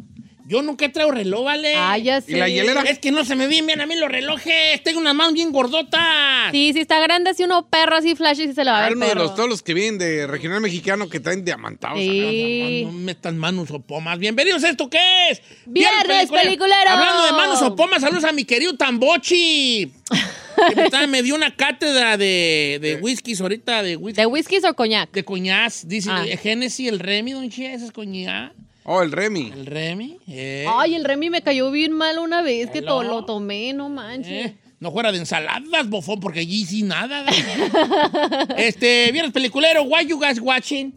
[0.48, 1.74] Yo nunca he traído reloj, ¿vale?
[1.76, 2.32] Ah, ya sé.
[2.32, 2.80] ¿Y la hielera?
[2.82, 4.82] Es que no se me ven bien a mí los relojes.
[4.82, 6.50] Tengo unas manos bien gordotas.
[6.52, 8.96] Sí, sí está grande así uno perro así flashy sí se le va a ver
[8.96, 11.98] uno de los, todos los que vienen de regional mexicano que traen diamantados.
[12.00, 12.84] Sí.
[12.86, 14.18] No, no metan manos o pomas.
[14.18, 14.98] Bienvenidos a esto, ¿qué
[15.30, 15.42] es?
[15.66, 16.88] Viernes peliculero.
[16.90, 19.92] Hablando de manos o pomas, saludos a mi querido Tambochi.
[20.70, 24.18] que me, está- me dio una cátedra de, de whiskies ahorita, de whisky.
[24.22, 25.10] ¿De whiskies o coñac?
[25.12, 25.72] De coñac.
[25.84, 26.24] Dice Ah.
[26.26, 28.54] eh, Genesis, el Remy, don Che, ese es coñac.
[28.90, 29.52] Oh, el Remy.
[29.54, 30.18] El Remy.
[30.28, 30.64] eh.
[30.66, 34.46] Ay, el Remy me cayó bien mal una vez que to- lo tomé, no manches.
[34.46, 37.26] Eh, No fuera de ensaladas, bofón, porque allí sí nada.
[38.56, 40.94] este, viernes peliculero, why you guys watching?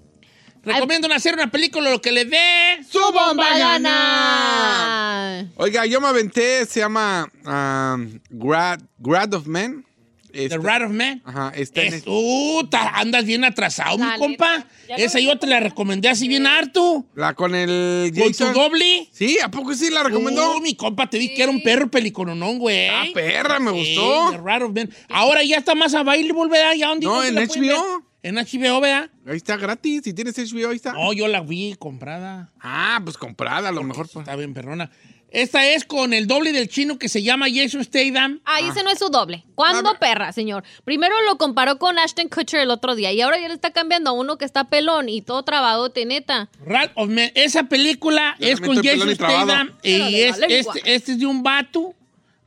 [0.63, 3.89] Recomiendo hacer una película lo que le dé ¡Su bomba gana!
[3.89, 5.51] gana!
[5.56, 9.84] Oiga, yo me aventé, se llama um, Grad, Grad of Men.
[10.32, 11.22] The Rat of Man.
[11.26, 14.65] Ajá, está en Es, uh, andas bien atrasado, La mi compa.
[14.88, 17.06] Esa yo te la recomendé así bien harto.
[17.15, 19.08] la con el Con tu doble.
[19.12, 20.58] Sí, ¿a poco sí la recomendó?
[20.58, 22.88] Uh, mi compa, te di que era un perro pelicononón, güey.
[22.89, 24.32] Ah, perra, me Sí, gustó.
[24.32, 24.89] The Rat of Man.
[25.10, 26.74] Ahora ya está más available, ¿verdad?
[26.78, 27.41] ¿Ya dónde No, dónde en la?
[27.46, 28.04] HBO.
[28.24, 29.10] En HBO, ¿verdad?
[29.26, 30.02] Ahí está gratis.
[30.04, 30.94] Si tienes HBO, ahí está.
[30.94, 32.52] No, yo la vi comprada.
[32.60, 34.08] Ah, pues comprada, a lo mejor.
[34.12, 34.24] pues.
[34.24, 34.91] Está bien, perrona.
[35.32, 38.41] Esta es con el doble del chino que se llama Jason Statham.
[38.44, 39.46] Ay, ese no es su doble.
[39.56, 40.63] ¿Cuándo, perra, señor?
[40.84, 44.10] Primero lo comparó con Ashton Kutcher el otro día y ahora ya le está cambiando
[44.10, 46.50] a uno que está pelón y todo trabadote, neta.
[46.65, 47.32] Rat of Man.
[47.34, 49.46] Esa película Yo es con Jason y trabado.
[49.46, 51.96] Statham y es, este, este es de un vato.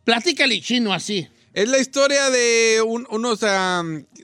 [0.04, 1.26] Platícale chino así.
[1.54, 3.40] Es la historia de un- unos,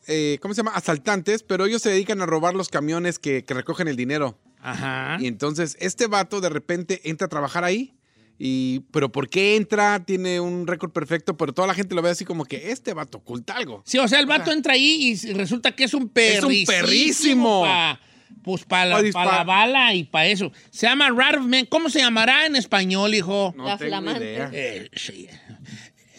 [0.06, 0.72] eh, ¿cómo se llama?
[0.74, 4.36] Asaltantes, pero ellos se dedican a robar los camiones que, que recogen el dinero.
[4.60, 5.16] Ajá.
[5.20, 7.94] Y entonces este vato de repente entra a trabajar ahí.
[8.42, 10.02] Y, pero ¿por qué entra?
[10.02, 13.18] Tiene un récord perfecto, pero toda la gente lo ve así como que este vato
[13.18, 13.82] oculta algo.
[13.84, 16.08] Sí, o sea, el vato entra ahí y resulta que es un Es
[16.40, 16.58] perrísimo.
[16.58, 17.62] un perrísimo.
[17.64, 18.00] pa-
[18.42, 20.50] pues para la, Pa bala y para eso.
[20.70, 21.66] Se llama Rat of Man.
[21.66, 23.52] ¿Cómo se llamará en español, hijo?
[23.56, 24.24] No La tengo flamante.
[24.24, 24.50] idea.
[24.54, 25.28] Eh, sí.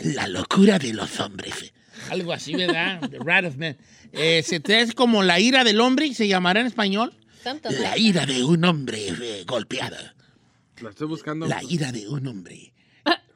[0.04, 1.74] La locura de los hombres.
[2.12, 3.02] Algo así, ¿verdad?
[3.10, 3.78] The Rat of Man.
[4.14, 7.14] Eh, se te hace como la ira del hombre, se llamará en español.
[7.44, 7.72] Tanto.
[7.72, 9.98] La ira de un hombre eh, golpeado.
[10.82, 11.48] La estoy buscando.
[11.48, 12.74] La ira de un hombre.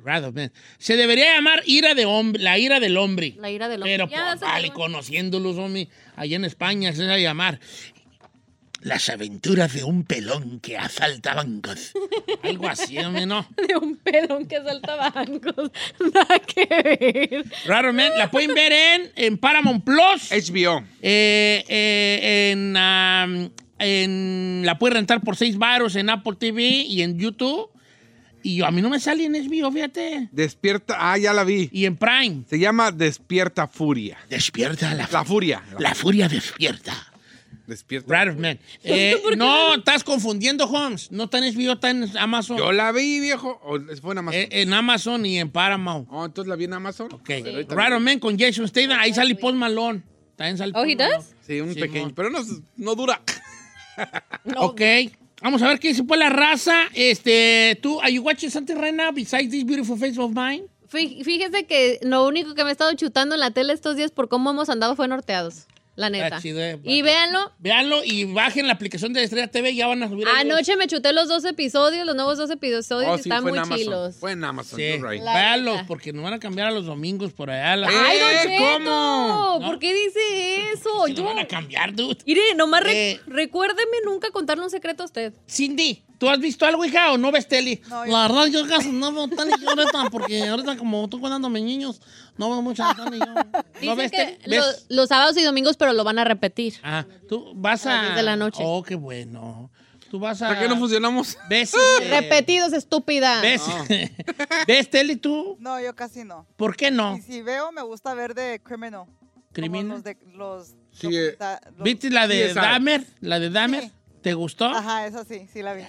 [0.05, 0.51] Man.
[0.77, 3.34] Se debería llamar ira de hombre, la ira del hombre.
[3.39, 3.91] La ira del hombre.
[3.91, 7.60] Pero, Ya pues, se vale, conociéndolos, hombre, allá en España se va a llamar
[8.81, 11.93] Las aventuras de un pelón que asalta bancos.
[12.43, 13.47] Algo así, hombre, ¿no?
[13.67, 15.71] De un pelón que salta bancos.
[16.13, 17.45] Nada que ver.
[17.65, 20.29] Raro Man, la pueden ver en, en Paramount Plus.
[20.29, 20.84] HBO.
[21.01, 23.49] Eh, eh, en, am,
[23.86, 27.69] en- la puede rentar por 6 baros en Apple TV y en YouTube.
[28.43, 30.30] Y yo, a mí no me sale en HBO, fíjate.
[30.32, 30.98] Despierta.
[31.00, 31.67] Ah, ya la vi.
[31.71, 32.43] Y en Prime.
[32.48, 34.17] Se llama Despierta Furia.
[34.30, 35.63] Despierta la, La Furia.
[35.80, 36.93] la furia despierta.
[37.65, 38.08] Despierta.
[38.13, 38.60] Raro Man.
[38.84, 41.12] Eh, no, estás confundiendo, Holmes.
[41.12, 42.58] No está en HBO, está en Amazon.
[42.60, 43.60] Yo la vi, viejo.
[43.63, 44.39] ¿O fue en Amazon?
[44.41, 46.08] Eh, en Amazon y en Paramount.
[46.12, 47.12] Oh, entonces la vi en Amazon.
[47.12, 47.28] Ok.
[47.28, 48.00] Vi.
[48.00, 49.00] Man con Jason Statham.
[49.00, 50.04] Ahí sale Paul Malone.
[50.36, 51.34] También sale Oh, Paul he does?
[51.48, 52.13] Sí, un Sí, pequeño.
[52.13, 52.39] Pero no,
[52.78, 53.19] no dura.
[54.58, 54.81] Ok.
[55.41, 56.84] Vamos a ver qué dice pues la raza.
[56.93, 60.63] Este, tú, are you watching something right now besides this beautiful face of mine?
[60.91, 64.12] Fí- Fíjese que lo único que me he estado chutando en la tele estos días
[64.12, 65.65] por cómo hemos andado fue norteados.
[65.95, 66.25] La neta.
[66.27, 66.77] Está chido, eh.
[66.84, 67.53] Y véanlo.
[67.60, 69.73] Véanlo y bajen la aplicación de Estrella TV.
[69.75, 70.27] Ya van a subir.
[70.27, 73.10] Anoche me chuté los dos episodios, los nuevos dos episodios.
[73.10, 73.77] Oh, y sí, están muy Amazon.
[73.77, 74.15] chilos.
[74.17, 74.77] Fue en Amazon.
[74.77, 75.23] Sí, right.
[75.23, 77.77] Véanlos porque nos van a cambiar a los domingos por allá.
[77.77, 77.88] La...
[77.88, 78.58] ¡Ay, Don ¿Eh?
[78.58, 78.79] Cheto!
[78.84, 79.60] ¿Cómo?
[79.65, 81.08] ¿Por qué dice eso?
[81.08, 82.17] Nos Yo- van a cambiar, dude.
[82.25, 83.19] Mire, nomás re- Eh.
[83.27, 85.34] recuérdeme nunca contarle un secreto a usted.
[85.49, 87.79] Cindy, ¿tú has visto algo, hija, o no ves tele?
[87.88, 91.47] No, la verdad, yo casi no veo tele yo ahorita, porque ahorita como estoy cuidando
[91.49, 92.01] a mis niños,
[92.35, 93.25] no veo mucha tele yo.
[93.27, 93.43] ¿No
[93.79, 94.57] Dicen ves que tele?
[94.57, 94.85] lo- ¿Ves?
[94.89, 96.73] los sábados y domingos, pero lo van a repetir.
[96.81, 98.03] Ah, tú vas A las a...
[98.05, 98.63] 10 de la noche.
[98.65, 99.69] Oh, qué bueno.
[100.09, 100.47] Tú vas a...
[100.47, 101.38] ¿Para qué no funcionamos?
[101.47, 101.73] ¿Ves?
[101.99, 103.39] este, Repetidos, estúpida.
[103.41, 103.61] ¿Ves?
[104.67, 105.57] ¿Ves tele tú?
[105.59, 106.47] No, yo casi no.
[106.55, 107.17] ¿Por qué no?
[107.17, 109.03] Y si veo, me gusta ver de Criminal.
[109.51, 109.89] ¿Criminal?
[109.97, 111.38] Los de, los Sí, eh,
[111.79, 112.55] ¿Viste la de CSI.
[112.55, 113.05] Dahmer?
[113.21, 113.83] ¿La de Dahmer?
[113.83, 113.91] Sí.
[114.25, 114.65] ¿Te gustó?
[114.65, 115.83] Ajá, esa sí, sí la vi.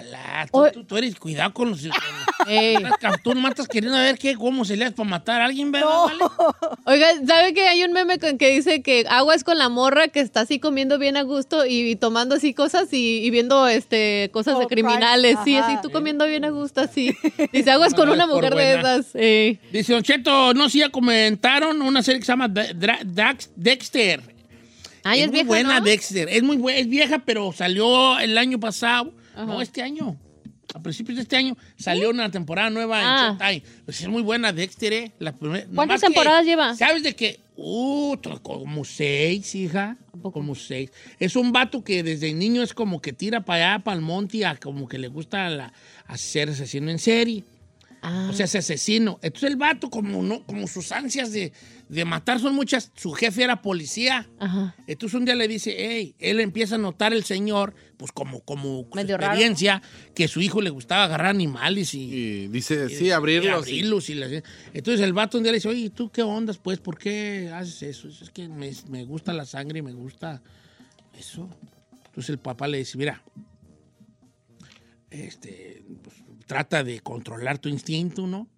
[0.53, 0.71] Tú, Oye.
[0.73, 1.81] tú- tú eres, cuidado con los...
[2.47, 2.77] Ey.
[3.25, 5.89] Tú estás queriendo ver qué, cómo se le hace para matar a alguien, ¿verdad?
[5.89, 6.05] No.
[6.05, 6.19] vale?
[6.85, 10.09] Oiga, ¿sabe que hay un meme con- que dice que agua es con la morra
[10.09, 13.67] que está así comiendo bien a gusto y, y tomando así cosas y, y viendo
[13.69, 14.87] este cosas de Oh, crime.
[14.91, 15.39] criminales?
[15.43, 17.17] Sí, así tú comiendo bien a gusto así.
[17.53, 19.13] Dice, agua es con una mujer de esas.
[19.73, 23.49] Dice Don Cheto, no sé, ya comentaron una serie que se llama Da- Dra- Dax-
[23.57, 24.36] Dexter.
[25.07, 25.85] Ay, es, muy vieja, buena ¿no?
[25.85, 26.29] Dexter.
[26.29, 29.13] Es muy buena, es vieja, pero salió el año pasado.
[29.35, 29.45] Ajá.
[29.47, 30.17] No, este año.
[30.75, 33.29] A principios de este año salió una temporada nueva Ah.
[33.31, 33.63] en Showtime.
[33.85, 35.13] Pues es muy buena Dexter, ¿eh?
[35.19, 36.75] La primer- ¿Cuántas que, temporadas lleva?
[36.75, 37.41] ¿Sabes de qué?
[37.57, 39.97] Uh, como seis, hija.
[40.21, 40.91] Como seis.
[41.19, 44.45] Es un vato que desde niño es como que tira para allá, para el monte,
[44.45, 45.73] a como que le gusta la-
[46.07, 47.45] hacer asesino en serie.
[48.03, 48.29] Ah.
[48.31, 49.19] O sea, ese asesino.
[49.23, 51.53] Entonces el vato, como, no, como sus ansias de,
[51.89, 54.29] de matar son muchas, su jefe era policía.
[54.39, 54.77] Ajá.
[54.87, 58.87] Entonces un día le dice, hey, él empieza a notar el señor, pues como, como
[58.89, 59.33] su Medio raro.
[59.33, 59.83] experiencia,
[60.15, 63.55] que su hijo le gustaba agarrar animales y, Y dice, y- sí, y abrirlos.
[63.65, 64.43] abrirlos y le-
[64.73, 66.59] Entonces el vato un día le dice, oye, ¿tú qué ondas?
[66.59, 68.09] Pues, ¿por qué haces eso?
[68.09, 70.43] Es que me, me gusta la sangre y me gusta
[71.19, 71.49] eso.
[72.07, 73.23] Entonces el papá le dice, mira,
[75.23, 78.49] este, pues, trata de controlar tu instinto, ¿no?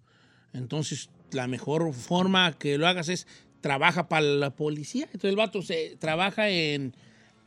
[0.53, 3.27] Entonces la mejor forma que lo hagas es
[3.61, 5.05] trabaja para la policía.
[5.05, 6.95] Entonces el vato se trabaja en...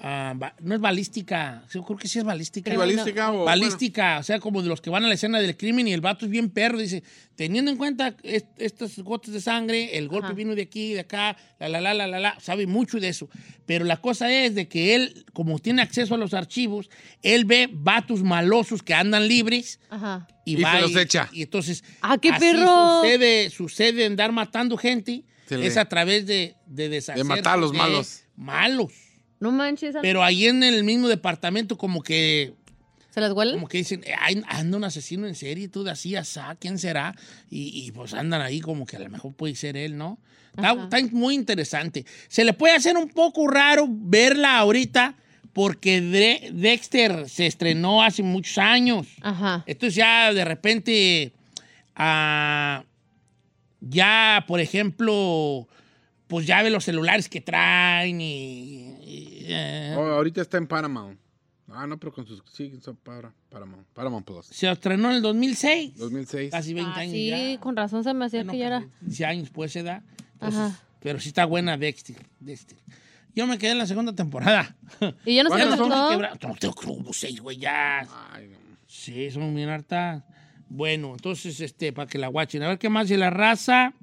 [0.04, 2.70] ah, ba- no es balística, yo creo que sí es balística.
[2.70, 5.56] Sí, balística o- Balística, o sea, como de los que van a la escena del
[5.56, 6.78] crimen y el vato es bien perro.
[6.78, 7.02] Dice,
[7.36, 10.34] teniendo en cuenta est- estas gotas de sangre, el golpe Ajá.
[10.34, 13.28] vino de aquí, de acá, la, la, la, la, la, la, sabe mucho de eso.
[13.64, 16.90] Pero la cosa es de que él, como tiene acceso a los archivos,
[17.22, 20.26] él ve vatos malosos que andan libres Ajá.
[20.44, 21.28] y, Y va se los echa.
[21.32, 23.00] Y entonces, ¡Ah, qué así perro!
[23.02, 27.56] Sucede, sucede andar matando gente, Se le- es a través de, de deshacerse matar a
[27.56, 28.24] los de malos.
[28.36, 28.92] Malos.
[29.42, 29.96] No manches.
[30.00, 32.54] Pero ahí en el mismo departamento como que
[33.10, 33.54] ¿Se las huelen?
[33.56, 36.78] como que dicen, "Eh, "Ay, anda un asesino en serie, tú de así, asá, ¿quién
[36.78, 37.16] será?
[37.50, 40.20] Y, y, pues andan ahí como que a lo mejor puede ser él, ¿no?
[40.56, 42.06] Está, muy interesante.
[42.28, 45.16] Se le puede hacer un poco raro verla ahorita
[45.52, 46.00] porque
[46.52, 49.08] Dexter se estrenó hace muchos años.
[49.22, 49.64] Ajá.
[49.66, 51.32] Entonces ya de repente,
[51.96, 52.84] ah,
[53.80, 55.66] ya por ejemplo,
[56.28, 58.91] pues ya ve los celulares que traen y...
[59.54, 61.18] eh, Oh, ahorita está en Paramount.
[61.68, 62.42] Ah, no, pero con sus...
[62.52, 63.86] Sí, son para, Paramount.
[63.94, 64.46] Paramount Plus.
[64.46, 65.96] se estrenó en el 2006.
[65.96, 66.50] 2006.
[66.50, 67.60] Casi 20 Ah, años sí, ya.
[67.60, 68.84] con razón se me hacía Bueno, que ya era.
[69.00, 70.02] 15 años pues se da.
[70.34, 70.80] Entonces, Ajá.
[71.00, 72.16] Pero sí está buena Dexter.
[72.40, 72.76] Dexter.
[73.34, 74.76] Yo me quedé en la segunda temporada.
[75.24, 76.18] Y ya no se quebrado.
[76.42, 78.00] No, tengo como seis, güey, ya.
[78.32, 78.58] Ay, no.
[78.86, 80.26] Sí, son bien harta.
[80.68, 82.62] Bueno, entonces, este, para que la guachen.
[82.62, 83.94] A ver qué más de la raza.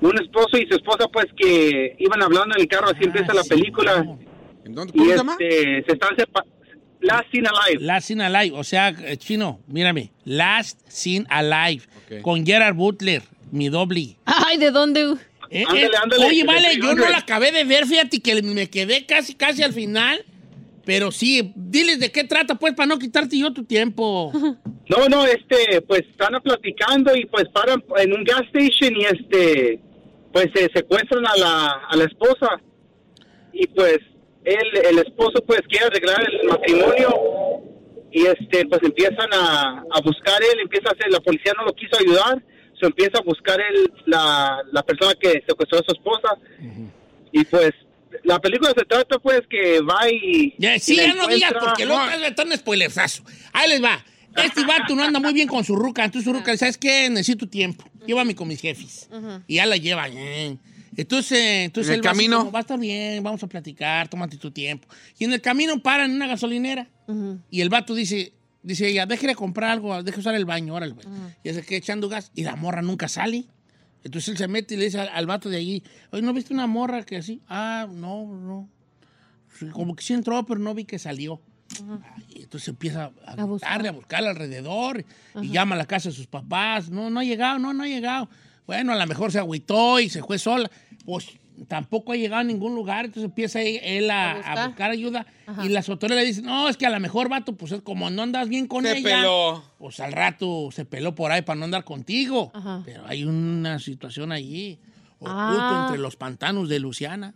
[0.00, 3.34] un esposo y su esposa, pues, que iban hablando en el carro, así Ah, empieza
[3.34, 4.02] la película.
[4.02, 4.18] no.
[4.64, 4.92] ¿En dónde?
[4.94, 5.32] Y ¿Cómo se llama?
[5.38, 6.52] este, se están separados.
[7.00, 7.80] Last Seen Alive.
[7.84, 8.52] Last in Alive.
[8.56, 10.10] O sea, eh, chino, mírame.
[10.24, 11.82] Last Seen Alive.
[12.22, 14.16] Con Gerard Butler, mi doble.
[14.24, 15.14] Ay, ¿de dónde?
[15.50, 17.10] Eh, Ándale, eh, ándale, Oye, de vale, yo no 300.
[17.10, 20.24] la acabé de ver, fíjate que me quedé casi, casi al final.
[20.84, 24.32] Pero sí, diles de qué trata, pues, para no quitarte yo tu tiempo.
[24.88, 29.80] No, no, este, pues están platicando y pues paran en un gas station y este,
[30.32, 32.60] pues se secuestran a la, a la esposa
[33.52, 33.98] y pues
[34.46, 37.10] él, el esposo pues quiere arreglar el matrimonio
[38.12, 41.74] y este, pues empiezan a, a buscar él, empieza a hacer, la policía no lo
[41.74, 42.42] quiso ayudar,
[42.80, 46.28] se empieza a buscar él, la, la persona que secuestró a su esposa
[47.32, 47.72] y pues
[48.22, 50.54] la película se trata pues que va y...
[50.58, 53.24] Ya, y sí, la ya no digas, porque luego está un spoilerazo.
[53.52, 54.02] Ahí les va.
[54.36, 56.04] Este vato no anda muy bien con su ruca.
[56.04, 57.08] Entonces su ruca ¿sabes qué?
[57.10, 57.84] Necesito tiempo.
[58.06, 59.08] Llévame con mis jefes.
[59.46, 60.06] Y ya la lleva.
[60.96, 62.38] Entonces, entonces ¿En el él va así camino?
[62.38, 64.88] como, va a estar bien, vamos a platicar, tómate tu tiempo.
[65.18, 66.88] Y en el camino paran en una gasolinera.
[67.50, 68.32] Y el vato dice,
[68.62, 70.92] dice ella, déjale comprar algo, déjale usar el baño, órale.
[70.94, 71.06] güey.
[71.44, 73.44] Y se queda echando gas y la morra nunca sale.
[74.04, 75.82] Entonces él se mete y le dice al, al vato de allí,
[76.12, 77.42] oye, ¿no viste una morra que así?
[77.48, 78.68] Ah, no, no.
[79.72, 81.40] Como que sí entró, pero no vi que salió.
[82.28, 83.46] Y entonces empieza a, A buscar.
[83.46, 85.04] buscarle, a buscarle alrededor
[85.42, 86.88] y llama a la casa de sus papás.
[86.90, 88.28] No, no ha llegado, no, no ha llegado.
[88.66, 90.70] Bueno, a lo mejor se agüitó y se fue sola.
[91.06, 91.28] Pues
[91.68, 93.06] tampoco ha llegado a ningún lugar.
[93.06, 94.90] Entonces empieza él, él a, A a buscar.
[94.90, 95.24] ayuda.
[95.64, 98.10] Y las autoridades le dicen, no, es que a lo mejor, vato, pues es como
[98.10, 99.02] no andas bien con Se ella.
[99.20, 99.64] peló.
[99.78, 102.50] Pues al rato se peló por ahí para no andar contigo.
[102.52, 102.82] Ajá.
[102.84, 104.78] Pero hay una situación allí,
[105.20, 105.84] oculto Ah.
[105.86, 107.32] entre los pantanos de Luciana.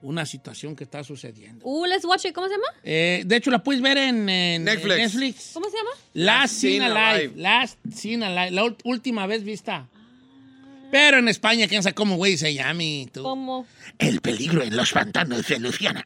[0.00, 1.66] Una situación que está sucediendo.
[1.66, 2.32] Uh, let's watch it.
[2.32, 2.66] ¿Cómo se llama?
[2.84, 4.94] Eh, de hecho, la puedes ver en, en- Netflix.
[4.94, 5.50] en Netflix.
[5.54, 5.90] ¿Cómo se llama?
[6.14, 7.00] Last Seen Alive.
[7.24, 7.32] Alive.
[7.42, 8.52] Last Seen Alive.
[8.52, 9.88] La última vez vista.
[10.90, 13.08] Pero en España, quién sabe cómo, güey, se llame.
[13.12, 13.22] tú.
[13.22, 13.66] ¿Cómo?
[13.98, 16.04] El peligro en los pantanos de Luciana.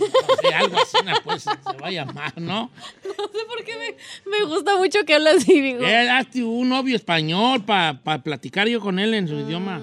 [0.00, 0.06] No
[0.42, 2.70] sé, algo así, pues se va a llamar, ¿no?
[3.04, 5.84] No sé por qué me, me gusta mucho que habla así, digo.
[5.84, 9.80] Eh, hazte un novio español para platicar yo con él en su idioma.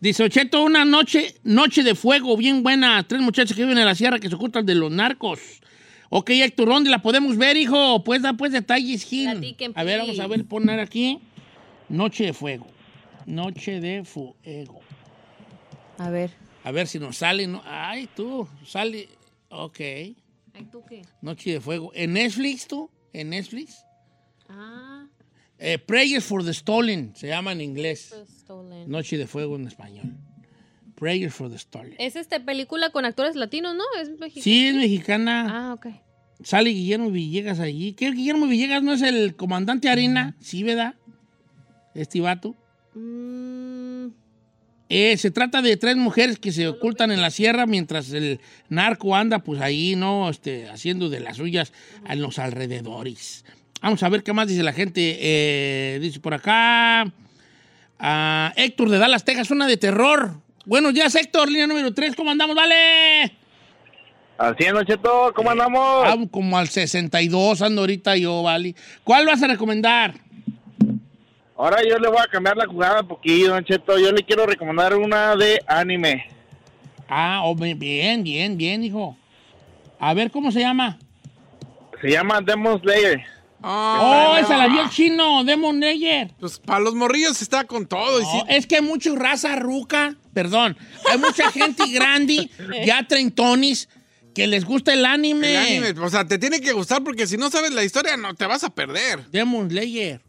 [0.00, 3.02] Dice, Ocheto, una noche, noche de fuego bien buena.
[3.06, 5.40] Tres muchachos que viven en la sierra que se ocultan de los narcos.
[6.10, 8.02] Ok, Héctor, ¿dónde la podemos ver, hijo?
[8.02, 9.56] Pues da pues detalles, Gil.
[9.74, 11.18] A ver, vamos a ver, poner aquí.
[11.88, 12.66] Noche de fuego.
[13.28, 14.80] Noche de fuego.
[15.98, 16.30] A ver.
[16.64, 17.46] A ver si nos sale.
[17.46, 17.62] ¿no?
[17.66, 19.08] Ay, tú, sale.
[19.50, 19.80] Ok.
[19.80, 20.16] Ay,
[20.72, 21.02] ¿tú qué?
[21.20, 21.92] Noche de fuego.
[21.94, 22.90] ¿En Netflix, tú?
[23.12, 23.84] ¿En Netflix?
[24.48, 25.04] Ah,
[25.58, 28.14] Eh, Prayers for the Stolen, se llama en inglés.
[28.42, 28.88] stolen.
[28.88, 30.16] Noche de fuego en español.
[30.94, 31.94] Prayers for the Stolen.
[31.98, 33.82] Es este película con actores latinos, ¿no?
[34.00, 34.42] Es mexicana.
[34.42, 35.46] Sí, es mexicana.
[35.50, 35.86] Ah, ok.
[36.44, 37.92] Sale Guillermo Villegas allí.
[37.92, 40.34] ¿Qué Guillermo Villegas no es el comandante Arena?
[40.40, 40.94] Sí, ¿verdad?
[41.94, 42.54] Este vato.
[42.94, 44.08] Mm,
[44.90, 49.14] Eh, se trata de tres mujeres que se ocultan en la sierra mientras el narco
[49.14, 50.30] anda pues ahí, ¿no?
[50.30, 51.74] Este, haciendo de las suyas
[52.08, 53.44] en los alrededores.
[53.82, 55.18] Vamos a ver qué más dice la gente.
[55.20, 57.12] Eh, dice por acá.
[57.98, 60.32] ah, Héctor de Dallas, Texas, una de terror.
[60.64, 62.56] Buenos días, Héctor, línea número 3, ¿cómo andamos?
[62.56, 63.36] ¡Vale!
[64.38, 66.04] Así es, Cheto, ¿cómo andamos?
[66.06, 68.74] Ah, como al 62 ando ahorita yo, ¿vale?
[69.04, 70.14] ¿Cuál vas a recomendar?
[71.58, 73.98] Ahora yo le voy a cambiar la jugada un poquillo, Don Cheto.
[73.98, 76.28] Yo le quiero recomendar una de anime.
[77.08, 79.16] Ah, oh, bien, bien, bien, hijo.
[79.98, 80.98] A ver, ¿cómo se llama?
[82.00, 83.20] Se llama Demon Slayer.
[83.60, 86.30] Oh, esa la vio el chino, Demon Slayer.
[86.38, 88.20] Pues para los morrillos está con todo.
[88.20, 90.76] y No, sí- es que hay mucha raza ruca, perdón,
[91.10, 92.48] hay mucha gente grande,
[92.86, 93.88] ya treintonis,
[94.32, 95.50] que les gusta el anime.
[95.50, 98.32] el anime, o sea, te tiene que gustar porque si no sabes la historia, no
[98.34, 99.26] te vas a perder.
[99.32, 100.20] Demon Slayer.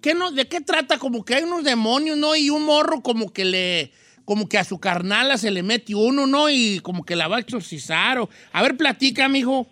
[0.00, 0.98] ¿Qué no, ¿De qué trata?
[0.98, 2.34] Como que hay unos demonios, ¿no?
[2.36, 3.92] Y un morro como que le...
[4.24, 6.50] Como que a su carnala se le mete uno, ¿no?
[6.50, 8.18] Y como que la va a exorcizar.
[8.18, 8.28] O...
[8.52, 9.66] A ver, platica, mijo.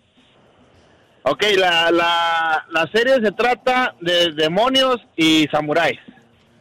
[1.23, 5.99] Ok, la, la, la serie se trata de demonios y samuráis.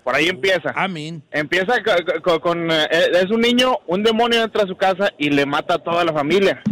[0.04, 0.72] Por ahí empieza.
[0.74, 1.22] Amén.
[1.30, 5.30] Empieza co- co- con, eh, es un niño, un demonio entra a su casa y
[5.30, 6.62] le mata a toda la familia.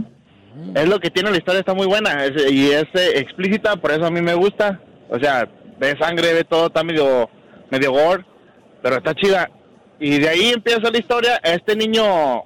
[0.74, 4.04] Es lo que tiene la historia, está muy buena y es eh, explícita, por eso
[4.06, 4.80] a mí me gusta.
[5.08, 5.48] O sea,
[5.78, 7.28] ve sangre, ve todo, está medio,
[7.70, 8.24] medio gore,
[8.82, 9.50] pero está chida.
[10.00, 11.36] Y de ahí empieza la historia.
[11.42, 12.44] Este niño,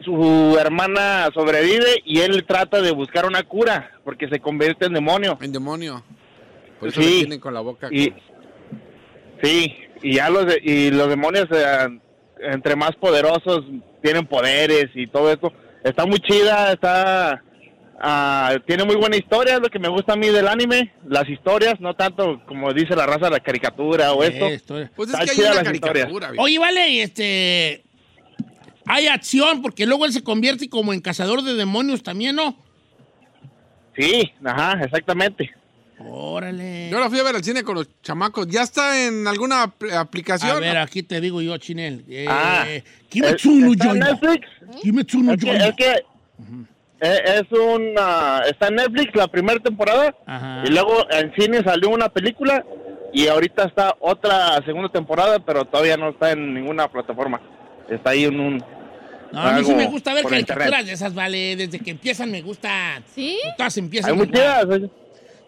[0.00, 5.38] su hermana sobrevive y él trata de buscar una cura porque se convierte en demonio.
[5.40, 6.02] En demonio.
[6.80, 7.08] Por eso Sí.
[7.08, 7.88] le tienen con la boca.
[7.92, 8.12] Y,
[9.42, 9.72] sí,
[10.02, 12.00] y ya los, de- y los demonios, eh,
[12.40, 13.64] entre más poderosos,
[14.02, 15.52] tienen poderes y todo esto.
[15.84, 17.42] Está muy chida, está...
[18.02, 21.28] ah, tiene muy buena historia, es lo que me gusta a mí del anime, las
[21.28, 24.46] historias, no tanto como dice la raza, la caricatura o esto.
[24.46, 24.90] Eh, historia.
[24.94, 26.06] Pues es Está que hay chida una las historias.
[26.08, 26.42] caricatura.
[26.42, 27.84] Oye, vale, este...
[28.84, 32.56] Hay acción, porque luego él se convierte como en cazador de demonios también, ¿no?
[33.96, 35.50] Sí, ajá, exactamente.
[36.04, 36.88] Órale.
[36.90, 38.48] Yo la fui a ver al cine con los chamacos.
[38.48, 40.56] ¿Ya está en alguna apl- aplicación?
[40.56, 42.04] A ver, aquí te digo yo, Chinel.
[42.08, 42.66] Eh, Ah,
[43.08, 44.10] Kimetsu no ¿está en Yaiba.
[44.10, 44.48] Netflix?
[44.82, 46.04] Kimetsu no Es que, es que, eh,
[47.02, 50.62] es un ah, está en Netflix la primera temporada Ajá.
[50.64, 52.64] y luego en cine salió una película
[53.12, 57.40] y ahorita está otra segunda temporada pero todavía no está en ninguna plataforma
[57.90, 58.64] está ahí en un
[59.32, 61.56] No, a mí sí me gusta ver caricaturas de esas, vale.
[61.56, 63.02] Desde que empiezan me gustan.
[63.14, 63.38] ¿Sí?
[63.56, 64.26] Todas empiezan hay muy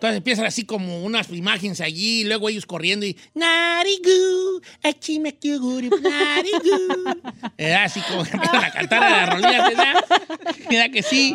[0.01, 7.21] Todas empiezan así como unas imágenes allí, y luego ellos corriendo y Narigu, achimakuguru, Narigu.
[7.57, 10.05] Era así como que empiezan a cantar a las rolillas, ¿verdad?
[10.71, 11.35] Mira que sí.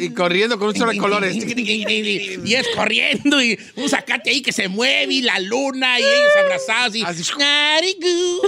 [0.00, 1.36] Y corriendo con un chorro de colores.
[1.52, 6.36] Y es corriendo y un zacate ahí que se mueve y la luna y ellos
[6.42, 7.22] abrazados y Así.
[7.38, 8.42] Narigu,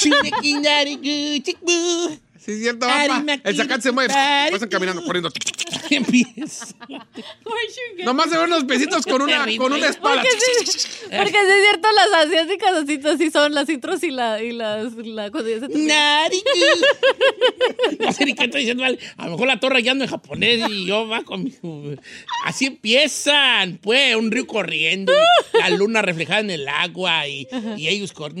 [0.00, 2.29] chumeki, narigu, chikbu.
[2.44, 3.24] Sí, es cierto, papá.
[3.44, 4.14] El zacate se mueve.
[4.50, 5.30] Pasan caminando, corriendo.
[5.90, 6.68] Empieza.
[8.04, 10.22] Nomás se ven los pesitos con una, con una espada.
[10.22, 14.42] Porque sí, porque sí es cierto, las asiáticas así, así son las intros y, la,
[14.42, 16.22] y las, la, cuando ya se termina.
[16.22, 16.44] Narigu.
[17.98, 18.84] No sé ni qué estoy diciendo.
[18.84, 21.52] A lo mejor la torre ya ando en japonés y yo va con mi...
[22.44, 25.12] Así empiezan, pues, un río corriendo,
[25.52, 28.30] la luna reflejada en el agua y, y ellos con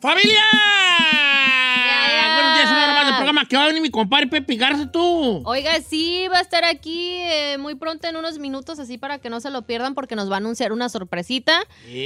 [0.00, 0.40] ¡Familia!
[2.34, 4.90] Buenos días, una hora más del programa que va a venir mi compadre Pepe Garza,
[4.92, 5.42] tú.
[5.44, 9.28] Oiga, sí, va a estar aquí eh, muy pronto en unos minutos, así para que
[9.28, 11.60] no se lo pierdan, porque nos va a anunciar una sorpresita.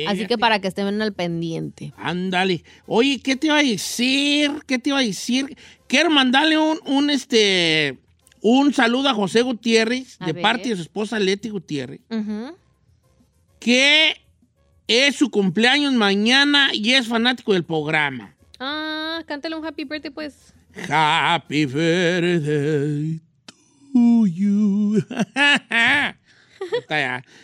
[0.09, 1.93] Así que para que estén al pendiente.
[1.99, 2.64] Ándale.
[2.86, 4.51] Oye, ¿qué te iba a decir?
[4.66, 5.57] ¿Qué te iba a decir?
[5.86, 7.99] Quiero mandarle un, un, este,
[8.40, 10.43] un saludo a José Gutiérrez, A de ver.
[10.43, 12.57] parte de su esposa Leti Gutiérrez, Ujú.
[13.61, 14.16] que
[14.87, 18.35] es su cumpleaños mañana y es fanático del programa.
[18.59, 20.55] Ah, cántale un happy birthday, pues.
[20.89, 23.20] Happy birthday
[23.93, 25.03] to you.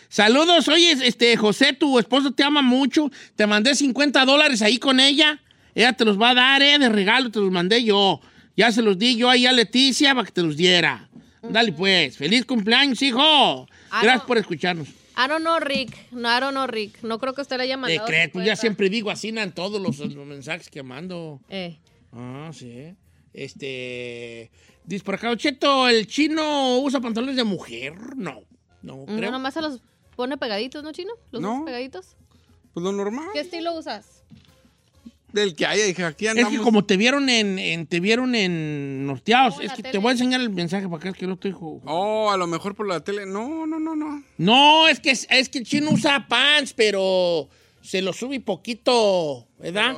[0.09, 3.11] Saludos, oye, este, José, tu esposo te ama mucho.
[3.35, 5.39] Te mandé 50 dólares ahí con ella.
[5.75, 8.21] Ella te los va a dar, eh, de regalo, te los mandé yo.
[8.55, 11.09] Ya se los di yo ahí a Leticia para que te los diera.
[11.41, 12.17] Dale, pues.
[12.17, 13.21] Feliz cumpleaños, hijo.
[13.21, 14.27] Ah, Gracias no.
[14.27, 14.87] por escucharnos.
[15.21, 16.11] I don't know, Rick.
[16.11, 17.03] No, I don't know, Rick.
[17.03, 18.05] No creo que usted le haya Te mandado.
[18.05, 18.55] pues ya 50.
[18.55, 21.41] siempre digo así en todos los, los mensajes que mando.
[21.49, 21.77] Eh.
[22.13, 22.95] Ah, sí.
[23.33, 24.51] Este.
[24.85, 27.93] Dice por acá, Cheto, ¿el chino usa pantalones de mujer?
[28.15, 28.41] No,
[28.81, 29.29] no No, creo.
[29.31, 29.81] nomás se los
[30.15, 31.13] pone pegaditos, ¿no, chino?
[31.31, 31.53] ¿Los No.
[31.55, 32.15] usas pegaditos?
[32.73, 33.27] Pues lo normal.
[33.33, 34.23] ¿Qué estilo usas?
[35.33, 36.51] Del que haya, dije, aquí Es andamos.
[36.53, 40.09] que como te vieron en, en- te vieron en norteados, Oh, es que te voy
[40.09, 41.51] a enseñar el mensaje para acá, es que no estoy...
[41.51, 43.25] ju- Oh, a lo mejor por la tele.
[43.25, 44.23] No, no, no, no.
[44.37, 47.47] No, es que, es que el chino usa pants, pero
[47.81, 49.97] se los sube poquito, ¿verdad?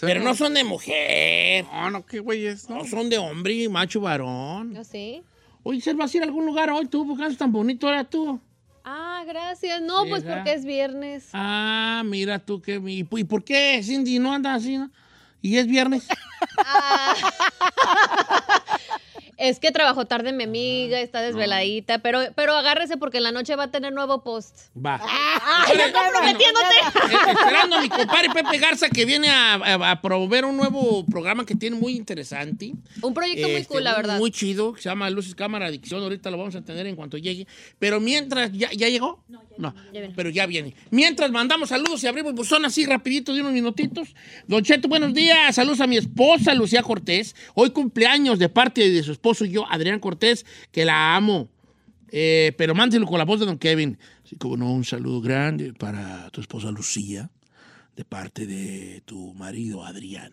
[0.00, 1.64] Pero no son de mujer.
[1.72, 2.68] No, no, qué güey es.
[2.68, 4.74] No, son de hombre, macho, varón.
[4.74, 5.22] Yo sí.
[5.64, 7.06] Oye, ¿se vas a ir a algún lugar hoy tú?
[7.06, 8.40] ¿Por qué andas tan bonito ahora tú?
[8.90, 9.82] Ah, gracias.
[9.82, 11.28] No, pues porque es viernes.
[11.34, 12.80] Ah, mira tú qué...
[12.86, 14.90] ¿Y, y por qué Cindy no anda así, no?
[15.42, 16.08] ¿Y es viernes?
[19.38, 23.54] Es que trabajó tarde mi amiga, está desveladita, pero, pero agárrese porque en la noche
[23.54, 24.56] va a tener nuevo post.
[24.76, 25.00] Va.
[25.00, 26.66] ¡Ah, ya comprometiéndote!
[26.66, 31.06] Eh, Esperando a mi compadre Pepe Garza que viene a, a- a promover un nuevo
[31.06, 32.72] programa que tiene muy interesante.
[33.00, 34.18] Un proyecto muy Este, cool, la muy- verdad.
[34.18, 36.02] Muy chido, que se llama Luces Cámara Adicción.
[36.02, 37.46] Ahorita lo vamos a tener en cuanto llegue.
[37.78, 39.22] Pero mientras, ¿ya, ya llegó?
[39.56, 39.72] No,
[40.16, 40.74] pero ya viene.
[40.90, 44.08] Mientras mandamos saludos y abrimos buzón así rapidito de unos minutitos.
[44.48, 45.54] Don Cheto, buenos días.
[45.54, 47.36] Saludos a mi esposa Lucía Cortés.
[47.54, 51.48] Hoy cumpleaños de parte de su esposo y yo, Adrián Cortés, que la amo.
[52.10, 53.98] Eh, pero mándelo con la voz de Don Kevin.
[54.24, 57.30] Así como no, un saludo grande para tu esposa Lucía,
[57.96, 60.32] de parte de tu marido Adrián,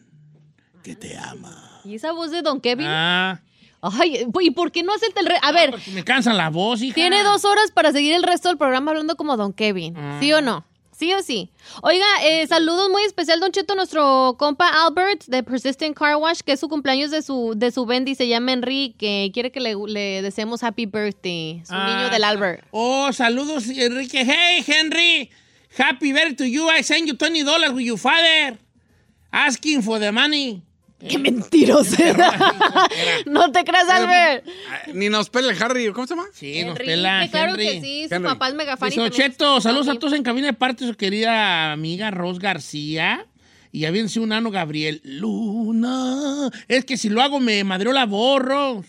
[0.84, 1.82] que te ama.
[1.84, 2.86] ¿Y esa voz de Don Kevin?
[2.88, 3.42] Ah,
[3.82, 6.96] Ay, ¿y por qué no hace el re- A ver, me cansan la voz, hija.
[6.96, 9.96] tiene dos horas para seguir el resto del programa hablando como Don Kevin.
[9.98, 10.18] Ah.
[10.20, 10.66] ¿Sí o no?
[10.98, 11.50] ¿Sí o sí?
[11.82, 16.54] Oiga, eh, saludos muy especial, Don Cheto, nuestro compa Albert de Persistent Car Wash, que
[16.54, 19.30] es su cumpleaños de su, de su Bendy, se llama Enrique.
[19.34, 21.62] Quiere que le, le deseemos happy birthday.
[21.66, 22.66] Su Ah, niño del Albert.
[22.72, 24.24] Oh, saludos, Enrique.
[24.26, 25.30] Hey, Henry.
[25.78, 26.70] Happy birthday to you.
[26.70, 28.58] I send you 20 dollars with your father.
[29.34, 30.62] Asking for the money.
[31.00, 31.96] ¡Qué mentiroso!
[33.26, 34.48] no te creas, Albert.
[34.72, 35.92] Ah, Ni nos pela el Harry.
[35.92, 36.28] ¿Cómo se llama?
[36.34, 37.66] Sí, nos pela claro Henry.
[37.66, 38.30] que sí, su Henry.
[38.30, 38.88] papá es mega fan.
[38.88, 42.12] y Dice, también Cheto, saludos a todos en cabina de parte de su querida amiga
[42.12, 43.26] Ros García.
[43.72, 45.02] Y ya viene un ano Gabriel.
[45.04, 46.50] Luna.
[46.70, 48.84] Es que si lo hago me madreo la borro.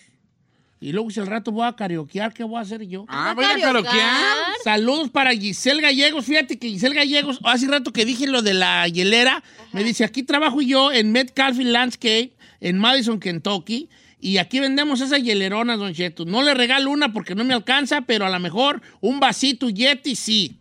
[0.78, 3.06] Y luego si al rato voy a karaokear, ¿qué voy a hacer yo?
[3.08, 4.22] Ah, voy a karaokear.
[4.62, 6.26] Saludos para Giselle Gallegos.
[6.26, 10.22] Fíjate que Giselle Gallegos, hace rato que dije lo de la hielera, me dice, aquí
[10.22, 13.88] trabajo yo en Metcalfe Landscape, en Madison, Kentucky,
[14.20, 16.24] y aquí vendemos esas hieleronas, don Cheto.
[16.26, 20.14] No le regalo una porque no me alcanza, pero a lo mejor un vasito Yeti
[20.14, 20.58] sí.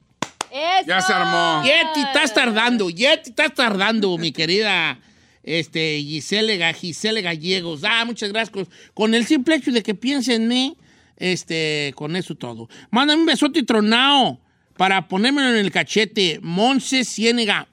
[0.49, 0.88] ¡Eso!
[0.88, 1.61] Ya se armó.
[1.66, 4.97] Yeti, estás tardando, Yeti, estás tardando, mi querida
[5.45, 7.81] este, Giselle, Ga- Giselle Gallegos.
[7.83, 8.65] Ah, muchas gracias.
[8.93, 10.75] Con, el simple hecho de que piense en mí,
[11.17, 12.67] este, con eso todo.
[12.91, 14.39] Mándame un besote tronado
[14.75, 16.39] para ponérmelo en el cachete.
[16.41, 17.67] Monse Ciénega.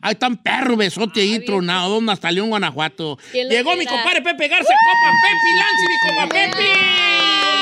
[0.00, 2.12] Ahí está un perro besote ahí tronado, ¿dónde?
[2.12, 3.18] hasta León, Guanajuato.
[3.32, 7.55] ¿Quién lo Llegó mi compadre Pepe Garza, copa Pepe, Lancy, mi copa Pepe.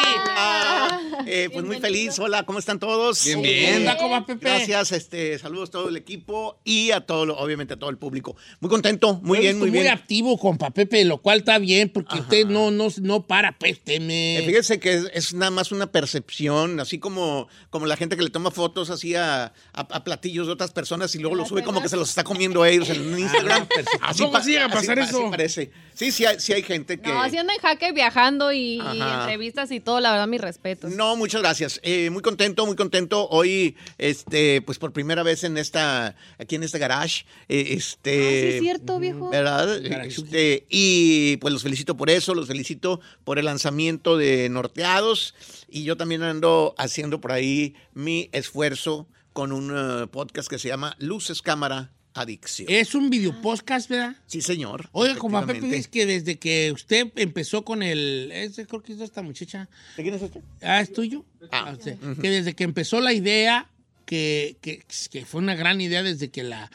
[1.26, 2.18] Eh, pues muy feliz.
[2.18, 3.24] Hola, ¿cómo están todos?
[3.24, 3.86] Bien, bien.
[3.98, 4.44] ¿cómo va, Pepe?
[4.46, 7.96] Gracias, este, saludos a todo el equipo y a todo, lo- obviamente a todo el
[7.98, 8.36] público.
[8.60, 9.88] Muy contento, muy bien, muy bien.
[9.88, 14.38] activo, compa Pepe, lo cual está bien, porque usted no, no, no para, pues, teme.
[14.38, 18.22] Eh, fíjense que es, es nada más una percepción, así como, como la gente que
[18.22, 21.62] le toma fotos así a, a- a platillos de otras personas y luego lo sube
[21.62, 23.66] como que se los está comiendo ellos en Instagram.
[24.02, 25.30] ¿A poco sí llega a pasar así eso?
[25.30, 25.70] parece.
[25.94, 27.08] Sí, sí hay, sí hay gente que...
[27.08, 30.92] No, así anda en jaque viajando y, y entrevistas y todo, la verdad, mis respetos.
[30.92, 31.80] No, muchas gracias.
[31.82, 33.28] Eh, muy contento, muy contento.
[33.28, 38.10] Hoy, este, pues por primera vez en esta, aquí en este garage, eh, este.
[38.10, 39.30] Ah, sí, es cierto, viejo.
[39.30, 39.76] ¿Verdad?
[40.04, 45.34] Este, y pues los felicito por eso, los felicito por el lanzamiento de Norteados.
[45.68, 50.68] Y yo también ando haciendo por ahí mi esfuerzo con un eh, podcast que se
[50.68, 52.68] llama Luces, Cámara, Adicción.
[52.70, 54.14] Es un video podcast, ¿verdad?
[54.26, 54.88] Sí, señor.
[54.92, 55.76] Oiga, como Pepe efectivamente.
[55.76, 58.30] dice que desde que usted empezó con el...
[58.32, 59.68] Ese creo que es de esta muchacha.
[59.96, 60.40] ¿De quién es este?
[60.62, 61.24] Ah, ¿es tuyo?
[61.50, 61.92] Ah, sí.
[62.22, 63.68] Que desde que empezó la idea,
[64.06, 66.70] que, que, que fue una gran idea desde que la,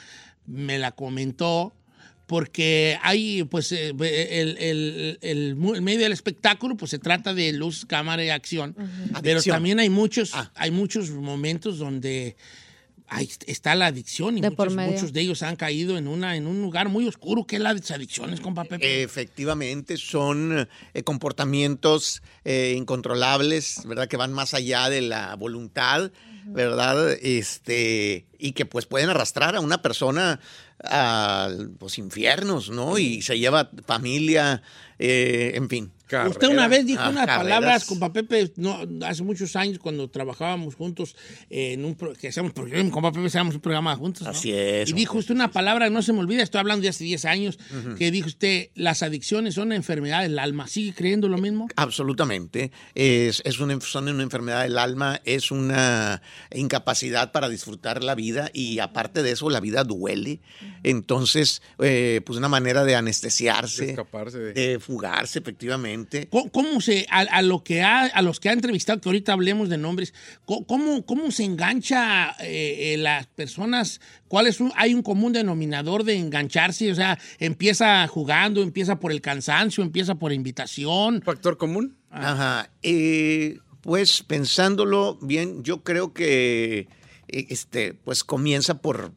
[0.46, 1.74] me la comentó,
[2.28, 7.86] porque hay, pues, eh, el, el- el medio del espectáculo, pues se trata de luz,
[7.86, 9.56] cámara y acción, pero Adicción.
[9.56, 12.36] también hay muchos, hay muchos momentos donde
[13.10, 16.48] ahí está la adicción y De muchos, muchos de ellos han caído en, una, en
[16.48, 19.04] un lugar muy oscuro que es las adicciones, compa Pepe.
[19.04, 24.08] Efectivamente, son eh, comportamientos eh, incontrolables, ¿verdad?
[24.08, 26.12] Que van más allá de la voluntad,
[26.46, 27.12] ¿verdad?
[27.22, 30.40] Este, y que pues pueden arrastrar a una persona
[30.84, 31.50] a
[31.80, 32.98] los infiernos, ¿no?
[32.98, 34.62] Y se lleva familia,
[34.98, 35.92] eh, en fin.
[36.30, 37.44] Usted una vez dijo Ah, unas carreras.
[37.60, 41.16] palabras, compa Pepe, no, hace muchos años cuando trabajábamos juntos
[41.50, 44.24] eh, en un pro- que hacíamos programa, compa Pepe hacíamos un programa juntos.
[44.24, 44.30] ¿no?
[44.32, 44.90] Así es.
[44.90, 47.60] Y dijo usted una palabra, no se me olvida, estoy hablando de hace 10 años,
[47.78, 47.96] Ujú.
[47.96, 50.68] que dijo usted, las adicciones son una enfermedad del alma.
[50.68, 51.68] ¿Sigue creyendo lo mismo?
[51.76, 52.72] Absolutamente.
[52.96, 56.22] Es, es una, son una enfermedad del alma, es una
[56.54, 60.42] incapacidad para disfrutar la vida y aparte de eso la vida duele.
[60.84, 65.99] Entonces, eh, pues una manera de anestesiarse, De escaparse de- de fugarse efectivamente.
[66.30, 69.34] ¿Cómo, cómo se, a, a lo que ha, a los que ha entrevistado, que ahorita
[69.34, 70.14] hablemos de nombres,
[70.46, 74.02] ¿cómo, cómo se engancha eh, eh, las personas?
[74.28, 76.92] ¿Cuál es un, hay un común denominador de engancharse?
[76.92, 81.22] O sea, empieza jugando, empieza por el cansancio, empieza por invitación.
[81.24, 81.98] ¿Factor común?
[82.10, 82.70] Ajá.
[82.84, 86.88] Eh, pues pensándolo bien, yo creo que
[87.28, 89.12] este, pues comienza por,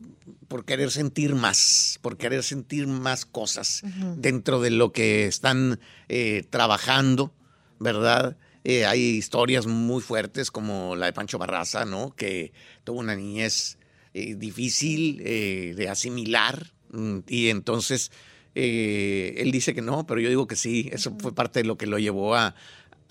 [0.52, 3.80] por querer sentir más, por querer sentir más cosas
[4.18, 5.80] dentro de lo que están
[6.10, 7.32] eh, trabajando,
[7.78, 8.36] ¿verdad?
[8.62, 12.14] Eh, hay historias muy fuertes como la de Pancho Barraza, ¿no?
[12.14, 12.52] Que
[12.84, 13.78] tuvo una niñez
[14.12, 18.12] eh, difícil de asimilar mm, y entonces
[18.54, 21.86] él dice que no, pero yo digo que sí, eso fue parte de lo que
[21.86, 22.54] lo llevó a,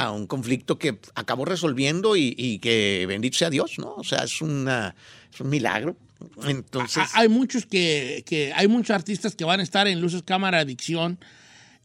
[0.04, 3.94] a un conflicto que acabó resolviendo y, y que bendito sea Dios, ¿no?
[3.96, 4.96] O sea, es, una,
[5.34, 5.96] es un milagro.
[6.46, 10.24] Entonces, Ha- Hay muchos que, que- hay muchos artistas que van a estar en Luces
[10.24, 11.18] Cámara Adicción.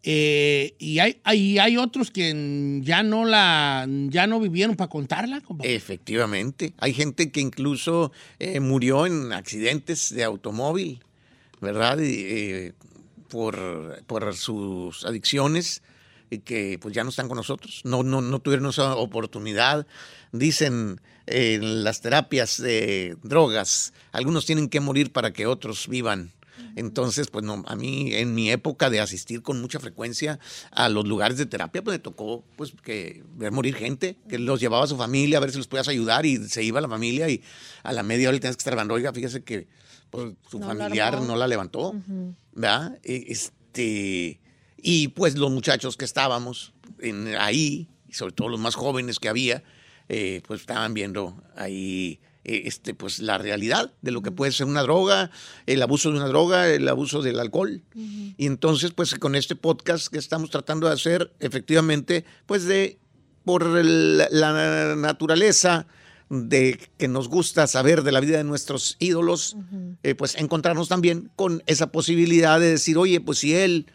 [0.08, 5.42] eh, y hay, hay, hay otros que ya no la ya no vivieron para contarla.
[5.64, 6.74] Efectivamente.
[6.78, 11.00] Hay gente que incluso eh, murió en accidentes de automóvil,
[11.60, 11.98] ¿verdad?
[12.00, 12.72] Eh,
[13.28, 15.82] por, por sus adicciones
[16.44, 17.80] que pues ya no están con nosotros.
[17.84, 19.86] No, no, no tuvieron esa oportunidad.
[20.32, 26.32] Dicen en las terapias de drogas, algunos tienen que morir para que otros vivan.
[26.74, 30.38] Entonces, pues no, a mí en mi época de asistir con mucha frecuencia
[30.70, 34.60] a los lugares de terapia, pues me tocó pues que ver morir gente, que los
[34.60, 37.28] llevaba a su familia a ver si los podías ayudar y se iba la familia
[37.30, 37.42] y
[37.82, 39.68] a la media hora le tenías que estar oiga, fíjese que
[40.10, 41.26] pues, su No la familiar armó.
[41.26, 41.94] no la levantó,
[42.52, 42.98] ¿verdad?
[43.02, 44.40] E- Este,
[44.89, 49.28] y pues los muchachos que estábamos en- ahí, y sobre todo los más jóvenes que
[49.28, 49.64] había,
[50.09, 54.66] eh, pues estaban viendo ahí eh, este, pues la realidad de lo que puede ser
[54.68, 55.32] una droga,
[55.66, 57.82] el abuso de una droga, el abuso del alcohol.
[58.39, 62.99] Y entonces, pues con este podcast que estamos tratando de hacer, efectivamente, pues de
[63.45, 65.89] por la naturaleza
[66.28, 69.57] de que nos gusta saber de la vida de nuestros ídolos,
[70.05, 73.87] eh, pues encontrarnos también con esa posibilidad de decir, oye, pues si él,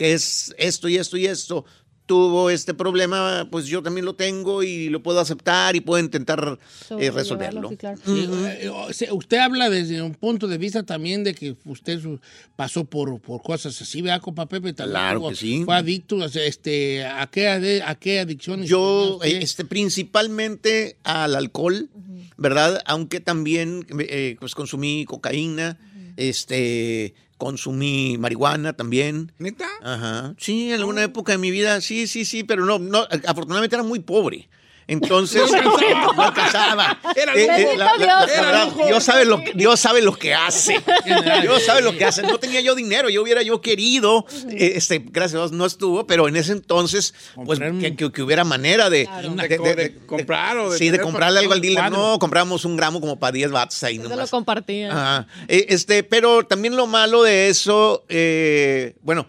[0.00, 1.66] que es esto y esto y esto,
[2.06, 6.58] tuvo este problema, pues yo también lo tengo y lo puedo aceptar y puedo intentar
[6.98, 7.68] eh, resolverlo.
[8.04, 12.00] Sí, eh, sea, usted habla desde un punto de vista también de que usted
[12.56, 14.72] pasó por, por cosas así, ¿verdad, compa Pepe?
[14.72, 15.62] También Claro tuvo- que sí.
[15.66, 17.48] Fue adicto, este, ¿a qué,
[17.84, 18.68] a qué adicciones?
[18.70, 21.90] Yo, eh, este, principalmente al alcohol,
[22.38, 22.80] ¿verdad?
[22.86, 25.78] Aunque también, eh, pues consumí cocaína,
[26.16, 29.32] Este, consumí marihuana también.
[29.38, 29.66] ¿Neta?
[29.82, 30.34] Ajá.
[30.38, 33.82] Sí, en alguna época de mi vida, sí, sí, sí, pero no, no, afortunadamente era
[33.82, 34.48] muy pobre.
[34.86, 36.98] Entonces, no alcanzaba.
[37.14, 38.86] Era Eh, eh, la- la- la- la Era verdad, lujo.
[38.86, 40.82] Dios sabe lo que Dios sabe lo que hace.
[41.42, 42.22] Dios sabe lo que hace.
[42.22, 46.06] No tenía yo dinero, yo hubiera yo querido, eh, este, gracias a Dios no estuvo,
[46.06, 47.14] pero en ese entonces,
[47.44, 49.08] pues que, que- que hubiera manera de,
[49.48, 51.90] De co- de comprar o de sí, de comprarle algo al dealer.
[51.92, 54.30] No, compramos un gramo como para 10 watts ahí Se lo nomás.
[54.30, 54.90] compartía.
[54.90, 55.26] Ajá.
[55.48, 59.26] Eh, Este, pero también lo malo de eso, eh, bueno,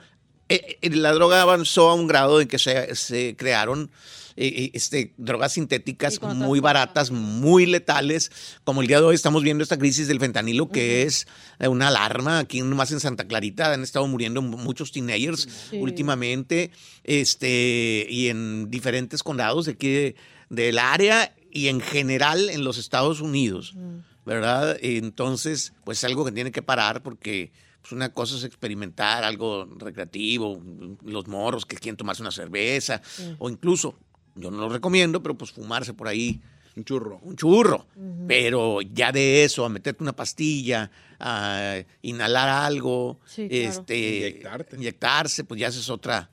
[0.49, 3.89] eh, eh, la droga avanzó a un grado en que se, se crearon
[4.35, 8.31] eh, este, drogas sintéticas muy baratas, muy letales,
[8.63, 11.27] como el día de hoy estamos viendo esta crisis del fentanilo, que es
[11.59, 12.39] eh, una alarma.
[12.39, 15.77] Aquí nomás en Santa Clarita han estado muriendo muchos teenagers Sí.
[15.77, 16.71] últimamente,
[17.03, 20.15] este, y en diferentes condados de aquí de-
[20.49, 23.75] del área y en general en los Estados Unidos.
[24.23, 24.77] ¿verdad?
[24.81, 27.51] Entonces, pues algo que tiene que parar porque
[27.81, 30.61] pues, una cosa es experimentar algo recreativo,
[31.03, 33.01] los morros que quieren tomarse una cerveza,
[33.39, 33.97] o incluso,
[34.35, 36.39] yo no lo recomiendo, pero pues fumarse por ahí.
[36.75, 37.19] Un churro.
[37.23, 37.85] Un churro.
[38.27, 43.69] Pero ya de eso, a meterte una pastilla, a inhalar algo, Sí, claro.
[43.69, 44.41] este,
[44.77, 46.29] inyectarse, pues ya esa es otra.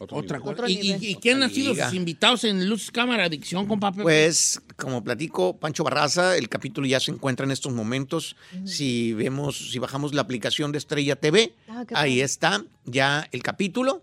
[0.00, 0.50] Otra cosa.
[0.52, 3.92] Otro ¿Y, y- quién han sido sus invitados en Luz Cámara Adicción, compa?
[3.92, 8.34] Pues, como platico, Pancho Barraza, el capítulo ya se encuentra en estos momentos.
[8.64, 12.20] Si vemos, si bajamos la aplicación de Estrella TV, Ah, ahí padre.
[12.22, 14.02] está ya el capítulo.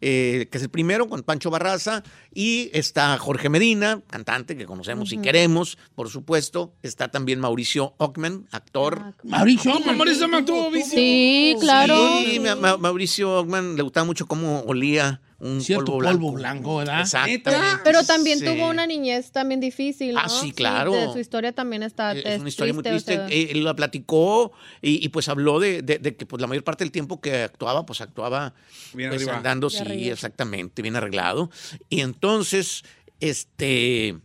[0.00, 2.02] Eh, que es el primero con Pancho Barraza
[2.34, 6.72] y está Jorge Medina, cantante que conocemos y queremos, por supuesto.
[6.82, 9.14] Está también Mauricio Ockman, actor.
[9.24, 10.46] Mauricio Ockman, Mauricio Ockman
[10.84, 11.96] Sí, claro.
[12.24, 16.32] Sí, Ma- Ma- Mauricio Ockman le gustaba mucho cómo olía un Cierto polvo polvo blanco.
[16.32, 17.00] blanco, ¿verdad?
[17.00, 17.80] Exactamente.
[17.82, 18.44] Pero también Sí.
[18.44, 20.14] tuvo una niñez también difícil.
[20.18, 21.12] Ah, sí, claro.
[21.12, 22.12] su historia también está.
[22.12, 25.58] Es una historia muy triste, o sea, Eh, Él la platicó y, y, pues habló
[25.58, 28.54] de, de- de que pues la mayor parte del tiempo que actuaba, pues actuaba
[28.92, 30.12] Bien pues, andando, Bien sí, arriba.
[30.12, 31.50] exactamente, bien arreglado.
[31.88, 32.84] Y entonces,
[33.20, 34.16] este...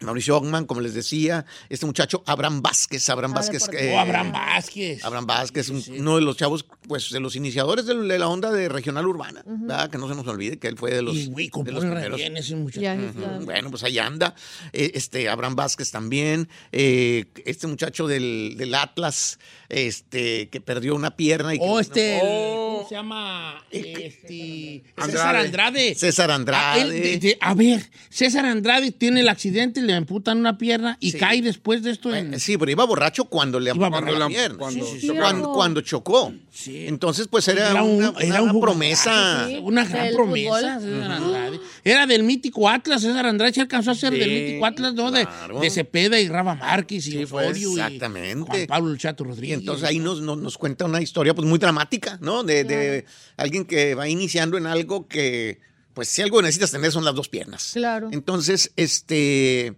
[0.00, 3.62] Mauricio Ockman, como les decía, este muchacho Abraham Vázquez, Abraham Ah, Vázquez.
[3.62, 3.94] deportivo.
[3.94, 5.04] Oh, Abraham Vázquez.
[5.04, 8.68] Abraham Vázquez, un- uno de los chavos, pues, de los iniciadores de, la onda de
[8.68, 9.88] regional urbana, ¿verdad?
[9.90, 12.16] Que no se nos olvide que él fue de los, Y, güey, de los primeros.
[12.18, 12.80] bien ese muchacho.
[12.80, 14.34] Ya, Ujú, Bueno, pues ahí anda.
[14.72, 16.48] Eh, Este, Abraham Vázquez también.
[16.72, 19.38] eh, este muchacho del, del Atlas,
[19.68, 21.54] este, que perdió una pierna.
[21.54, 22.73] Y que- Oh, este, Oh.
[22.84, 23.64] ¿Cómo se llama?
[23.70, 25.12] Este, Andrade.
[25.12, 25.94] César Andrade.
[25.94, 26.80] César Andrade.
[26.80, 30.96] Ah, él, de- de- a ver, César Andrade tiene el accidente, le amputan una pierna
[31.00, 31.18] y Sí.
[31.18, 32.38] cae después de esto en...
[32.40, 34.58] Sí, pero iba borracho cuando le amputaron la pierna.
[34.58, 35.06] Cuando- Sí, sí, sí.
[35.08, 35.20] chocó.
[35.20, 36.32] Cuando, cuando chocó.
[36.66, 39.46] Entonces, pues era, Era un- una, era una un promesa.
[39.48, 40.82] Sí, una gran del promesa, fútbol.
[40.82, 41.60] César Andrade.
[41.82, 45.10] Era del mítico Atlas, César Andrade se alcanzó a ser Sí, del mítico Atlas, ¿no?
[45.10, 45.60] De, claro.
[45.60, 48.44] de Cepeda y Raba Márquez y fue Osorio y exactamente.
[48.46, 49.58] Juan Pablo El Chato Y Rodríguez.
[49.58, 52.42] entonces ahí nos, nos, nos cuenta una historia pues muy dramática, ¿no?
[52.44, 53.04] De, de
[53.36, 55.60] alguien que va iniciando en algo que,
[55.94, 57.70] pues si algo necesitas tener son las dos piernas.
[57.74, 58.08] Claro.
[58.12, 59.74] Entonces, este,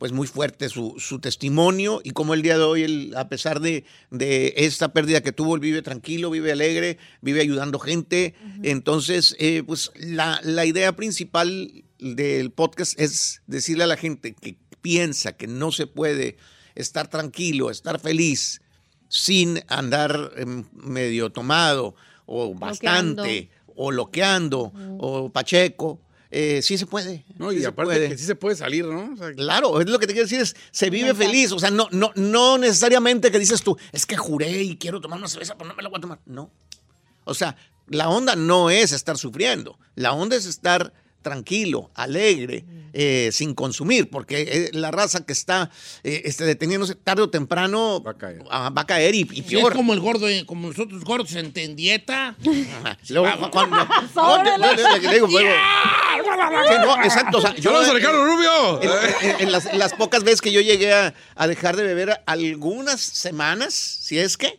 [0.00, 3.60] pues muy fuerte su, su testimonio y como el día de hoy, él, a pesar
[3.60, 8.34] de, de esta pérdida que tuvo, él vive tranquilo, vive alegre, vive ayudando gente.
[8.62, 14.56] Entonces, eh, pues la, la idea principal del podcast es decirle a la gente que
[14.80, 16.38] piensa que no se puede
[16.74, 18.62] estar tranquilo, estar feliz
[19.08, 21.94] sin andar em, medio tomado
[22.30, 26.00] o bastante o loqueando o pacheco.
[26.30, 27.24] Eh, sí se puede.
[27.36, 28.08] No, sí y aparte puede.
[28.08, 29.14] que sí se puede salir, ¿no?
[29.14, 31.50] O sea, Claro, es lo que te quiero decir, es se vive feliz.
[31.50, 35.18] O sea, no, no, no necesariamente que dices tú, es que juré y quiero tomar
[35.18, 36.20] una cerveza, pero no me la voy a tomar.
[36.26, 36.52] No.
[37.24, 37.56] O sea,
[37.88, 39.76] la onda no es estar sufriendo.
[39.96, 40.92] La onda es estar
[41.22, 45.70] tranquilo, alegre, eh, sin consumir, porque eh, la raza que está
[46.02, 48.12] eh, este, deteniéndose tarde o temprano va
[48.80, 49.74] a caer, y, y Sí, es peor.
[49.74, 52.36] como el gordo, eh, como nosotros gordos en, en dieta.
[53.08, 55.50] Luego, cuando- no, yo- yo- yo le digo, luego-
[56.68, 57.38] Sí, no, exacto.
[57.38, 58.82] o sea, yo- ¡Saludos a Ricardo Rubio!
[58.82, 58.90] En,
[59.30, 62.22] en- en las, en las pocas veces que yo llegué a, a dejar de beber
[62.26, 64.58] algunas semanas, si es que,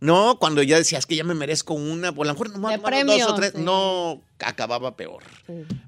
[0.00, 2.80] no, cuando ya decías que ya me merezco una, por lo mejor no me tomar
[2.80, 3.62] dos premio, o tres, sí.
[3.62, 5.22] no, acababa peor.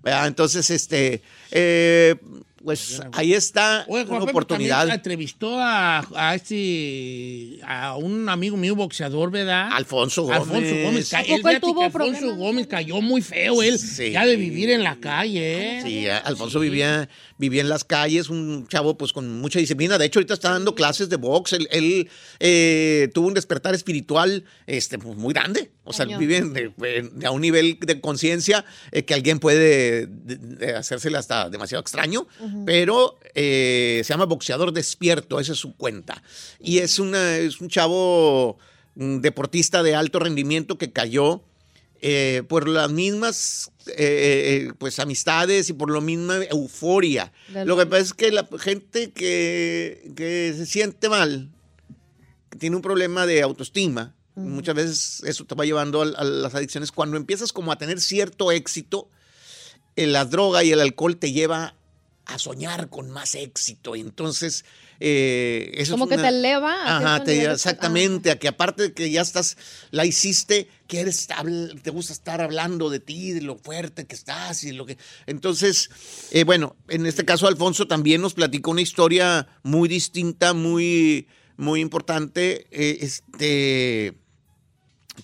[0.02, 0.26] ¿Verdad?
[0.26, 2.16] Entonces, este, eh,
[2.64, 4.88] pues ahí está Oye, una Juan Pepe oportunidad.
[4.88, 9.68] entrevistó a, a este a un amigo mío boxeador, ¿verdad?
[9.72, 10.38] Alfonso Gómez.
[10.40, 11.08] Alfonso Gómez.
[11.10, 12.36] Ca- ¿A poco él fíjate tuvo Alfonso?
[12.36, 14.12] Gómez cayó muy feo él, Sí.
[14.12, 15.82] ya de vivir en la calle, ¿eh?
[15.82, 17.08] Sí, Alfonso vivía,
[17.38, 19.98] vivía en las calles, un chavo pues con mucha disciplina.
[19.98, 21.52] De hecho, ahorita está dando clases de box.
[21.54, 22.08] Él, él,
[22.40, 25.70] eh, tuvo un despertar espiritual este, pues, muy grande.
[25.84, 26.20] O sea, Cañón.
[26.20, 31.18] vive en- de- a un nivel de conciencia eh, que alguien puede de- de hacérsele
[31.18, 32.26] hasta demasiado extraño.
[32.66, 36.22] Pero eh, se llama boxeador despierto, esa es su cuenta.
[36.60, 38.58] Y es, una, es un chavo
[38.94, 41.42] un deportista de alto rendimiento que cayó
[42.02, 47.32] eh, por las mismas eh, eh, pues amistades y por la misma euforia.
[47.48, 51.48] Del- Lo que pasa es que la gente que, que se siente mal,
[52.50, 56.54] que tiene un problema de autoestima, muchas veces eso te va llevando a, a las
[56.54, 56.90] adicciones.
[56.92, 59.08] Cuando empiezas como a tener cierto éxito,
[59.96, 61.76] eh, la droga y el alcohol te lleva
[62.26, 63.96] a soñar con más éxito.
[63.96, 64.64] Entonces,
[65.00, 68.84] eh, eso Como es que una- te eleva a Ajá, te- exactamente, a que aparte
[68.84, 69.56] de que ya estás,
[69.90, 71.26] la hiciste, quieres,
[71.82, 74.96] te gusta estar hablando de ti, de lo fuerte que estás y lo que...
[75.26, 75.90] Entonces,
[76.30, 81.80] eh, bueno, en este caso Alfonso también nos platicó una historia muy distinta, muy, muy
[81.80, 84.14] importante, eh, este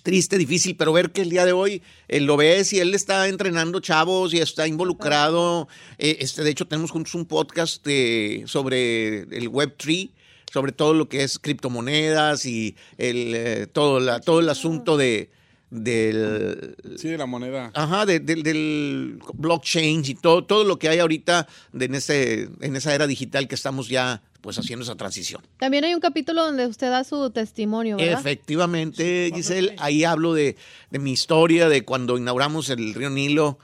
[0.02, 3.28] triste, difícil, pero ver que el día de hoy eh, lo ves y él está
[3.28, 5.68] entrenando chavos y está involucrado.
[5.98, 10.10] eh, este, de hecho, tenemos juntos un podcast de- sobre el Web3,
[10.52, 15.30] sobre todo lo que es criptomonedas y el, eh, todo, la, todo el asunto de,
[15.70, 16.76] del...
[16.96, 17.70] Sí, de la moneda.
[17.74, 22.48] Ajá, de- del- del blockchain y todo, todo lo que hay ahorita de en, ese,
[22.60, 25.42] en esa era digital que estamos ya pues haciendo esa transición.
[25.58, 28.20] También hay un capítulo donde usted da su testimonio, ¿verdad?
[28.20, 30.56] Efectivamente, Giselle, ahí hablo de,
[30.90, 33.58] de mi historia, de cuando inauguramos el río Nilo,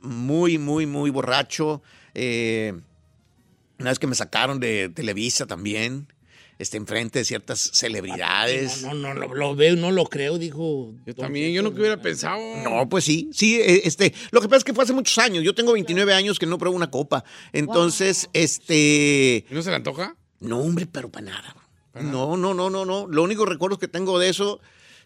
[0.00, 1.82] muy, muy, muy borracho.
[2.14, 2.74] eh,
[3.78, 6.08] una vez que me sacaron de Televisa también,
[6.58, 8.82] este, enfrente de ciertas celebridades.
[8.82, 10.94] No, no, no, lo, lo veo, no lo creo, dijo.
[11.06, 12.40] Yo también, yo no que hubiera pensado.
[12.62, 15.44] No, pues sí, sí, eh, este, lo que pasa es que fue hace muchos años,
[15.44, 19.46] yo tengo 29 años que no pruebo una copa, entonces, este...
[19.50, 20.16] ¿Y no se le antoja?
[20.40, 21.56] No, hombre, pero para nada.
[21.94, 23.06] No, no, no, no, no.
[23.08, 24.60] Lo único recuerdos que tengo de eso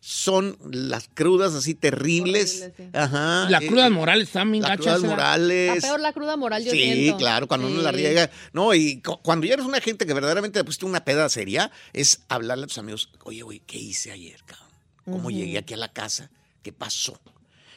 [0.05, 2.71] son las crudas así terribles.
[2.93, 3.49] Ajá.
[3.49, 5.07] Las eh, crudas morales también Las crudas ¿eh?
[5.07, 5.77] morales.
[5.77, 7.19] Está peor la cruda moral, yo Sí, siento.
[7.19, 7.97] claro, cuando uno la Sí.
[7.99, 8.29] riega.
[8.53, 11.71] No, y cu- cuando ya eres una gente que verdaderamente le pusiste una peda seria,
[11.93, 14.69] es hablarle a tus amigos, oye, güey, ¿qué hice ayer, cabrón?
[15.05, 16.33] ¿Cómo llegué aquí a la casa?
[16.65, 17.21] ¿Qué pasó?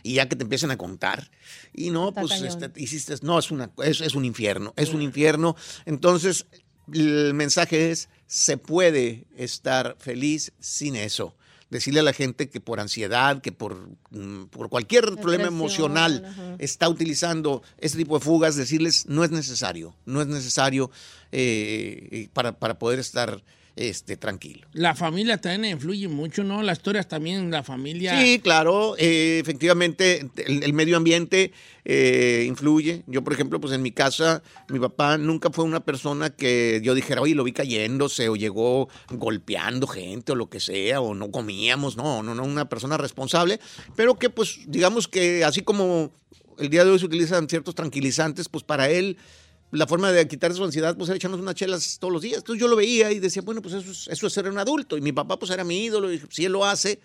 [0.01, 1.29] Y ya que te empiezan a contar.
[1.75, 5.03] Y no, Está pues este, hiciste, no, es, una, es, es un infierno, es un
[5.03, 5.55] infierno.
[5.85, 6.47] Entonces,
[6.91, 11.35] el mensaje es, se puede estar feliz sin eso.
[11.69, 13.75] Decirle a la gente que por ansiedad, que por,
[14.11, 19.95] mm, por cualquier problema emocional está utilizando ese tipo de fugas, decirles no es necesario,
[20.05, 20.91] no es necesario
[21.31, 23.43] eh, para, para poder estar
[23.75, 24.67] este, tranquilo.
[24.73, 26.63] La familia también influye mucho, ¿no?
[26.63, 28.19] Las historias también, la familia.
[28.19, 31.51] Sí, claro, eh, efectivamente, el, el medio ambiente
[31.83, 33.03] eh, influye.
[33.05, 36.95] Yo, por ejemplo, pues en mi casa, mi papá nunca fue una persona que yo
[36.95, 41.29] dijera, oye, lo vi cayéndose o llegó golpeando gente o lo que sea, o no
[41.29, 43.59] comíamos, no, no, no, una persona responsable,
[43.95, 46.11] pero que pues digamos que así como
[46.57, 49.17] el día de hoy se utilizan ciertos tranquilizantes, pues para él
[49.75, 52.37] la forma de quitar su ansiedad, pues era echarnos unas chelas todos los días.
[52.37, 54.97] Entonces yo lo veía y decía, bueno, pues eso es, eso es ser un adulto.
[54.97, 56.11] Y mi papá, pues era mi ídolo.
[56.11, 56.99] Y si él lo hace,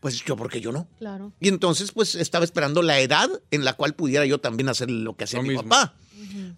[0.00, 0.86] pues yo, ¿por qué yo no?
[0.98, 1.32] Claro.
[1.40, 5.16] Y entonces, pues estaba esperando la edad en la cual pudiera yo también hacer lo
[5.16, 5.94] que hacía mi papá.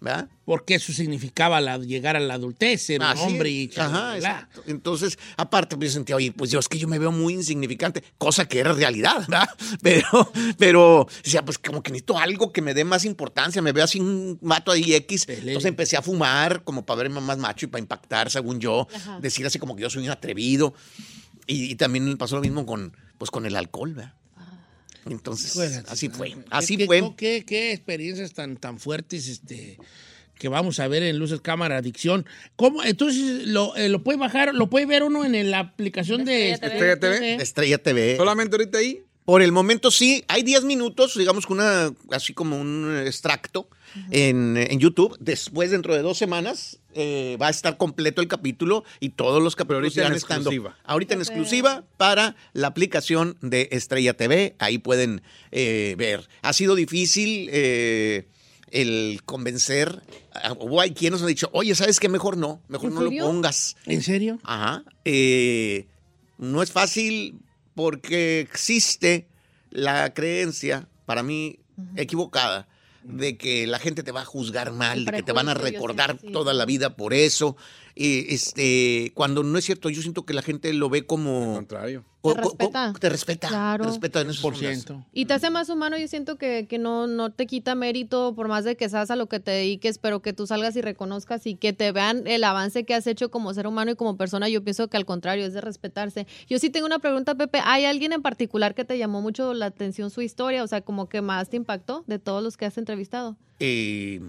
[0.00, 0.28] ¿verdad?
[0.46, 3.76] Porque eso significaba la- llegar a la adultez, ser un Así hombre es.
[3.76, 4.48] y Ajá.
[4.66, 8.02] Entonces, aparte, pues yo sentía, oye, pues yo es que yo me veo muy insignificante,
[8.16, 9.48] cosa que era realidad, ¿verdad?
[9.82, 13.84] Pero, pero, decía, pues como que necesito algo que me dé más importancia, me veo
[13.84, 15.26] así un mato ahí X.
[15.28, 19.20] Entonces empecé a fumar como para verme más macho y para impactar, según yo, Ajá.
[19.20, 20.72] decir así como que yo soy un atrevido.
[21.50, 24.14] Y, y también pasó lo mismo con, pues, con el alcohol, ¿verdad?
[25.06, 26.28] Entonces, Híjole, así fue.
[26.30, 27.02] ¿Qué- Así qué- fue.
[27.16, 29.78] ¿qué, qué experiencias tan, tan fuertes este,
[30.38, 32.26] que vamos a ver en Luces Cámara Adicción?
[32.56, 32.84] ¿Cómo?
[32.84, 37.00] Entonces, ¿lo, eh, lo puede bajar, lo puede ver uno en la aplicación de Estrella
[37.00, 37.34] TV.
[37.36, 38.16] Estrella TV.
[38.18, 39.02] ¿Solamente ahorita ahí?
[39.30, 43.68] Por el momento sí, hay 10 minutos, digamos que una, así como un extracto
[44.10, 45.16] en, en YouTube.
[45.20, 49.54] Después, dentro de dos semanas, eh, va a estar completo el capítulo y todos los
[49.54, 50.76] capítulos irán estando exclusiva.
[50.82, 54.56] ahorita en exclusiva para la aplicación de Estrella TV.
[54.58, 55.22] Ahí pueden
[55.52, 56.28] eh, ver.
[56.42, 58.26] Ha sido difícil eh,
[58.72, 60.02] el convencer.
[60.58, 62.08] O hay quienes han dicho, oye, ¿sabes qué?
[62.08, 63.76] Mejor no, mejor ¿En no lo pongas.
[63.86, 64.40] ¿En serio?
[64.42, 64.82] Ajá.
[65.04, 65.86] Eh,
[66.36, 67.38] no es fácil
[67.74, 69.28] porque existe
[69.70, 71.60] la creencia, para mí,
[71.96, 72.68] equivocada,
[73.02, 76.18] de que la gente te va a juzgar mal, de que te van a recordar
[76.20, 76.30] sí.
[76.32, 77.56] toda la vida por eso.
[78.02, 81.56] Y, este, cuando no es cierto, yo siento que la gente lo ve como...
[81.56, 82.02] contrario.
[82.22, 82.94] Te respeta.
[82.98, 83.48] te respeta.
[83.48, 83.84] Claro.
[83.84, 85.04] Te respeta en esos Por ciento.
[85.12, 88.48] Y te hace más humano, yo siento que, que no, no te quita mérito por
[88.48, 91.46] más de que seas a lo que te dediques, pero que tú salgas y reconozcas
[91.46, 94.48] y que te vean el avance que has hecho como ser humano y como persona,
[94.48, 96.26] yo pienso que al contrario, es de respetarse.
[96.48, 99.66] Yo sí tengo una pregunta, Pepe, ¿hay alguien en particular que te llamó mucho la
[99.66, 100.64] atención su historia?
[100.64, 103.36] O sea, como que más te impactó de todos los que has entrevistado.
[103.58, 104.22] Eh,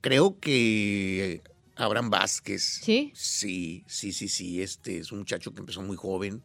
[0.00, 1.40] creo que
[1.80, 2.62] Abraham Vázquez.
[2.82, 3.10] ¿Sí?
[3.14, 4.62] Sí, sí, sí, sí.
[4.62, 6.42] Este es un muchacho que empezó muy joven.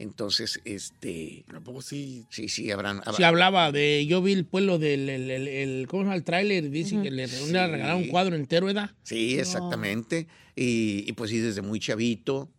[0.00, 1.44] Entonces, este.
[1.82, 2.24] sí?
[2.30, 3.00] Sí, sí, Abraham.
[3.16, 6.24] Se hablaba de, yo vi el pueblo del, el, el- el- ¿cómo se llama el
[6.24, 6.68] tráiler?
[6.68, 7.52] Dice que le Sí.
[7.52, 8.90] regalaron un cuadro entero, ¿verdad?
[9.04, 10.26] Sí, exactamente.
[10.56, 12.50] Y, y, pues sí, desde muy chavito.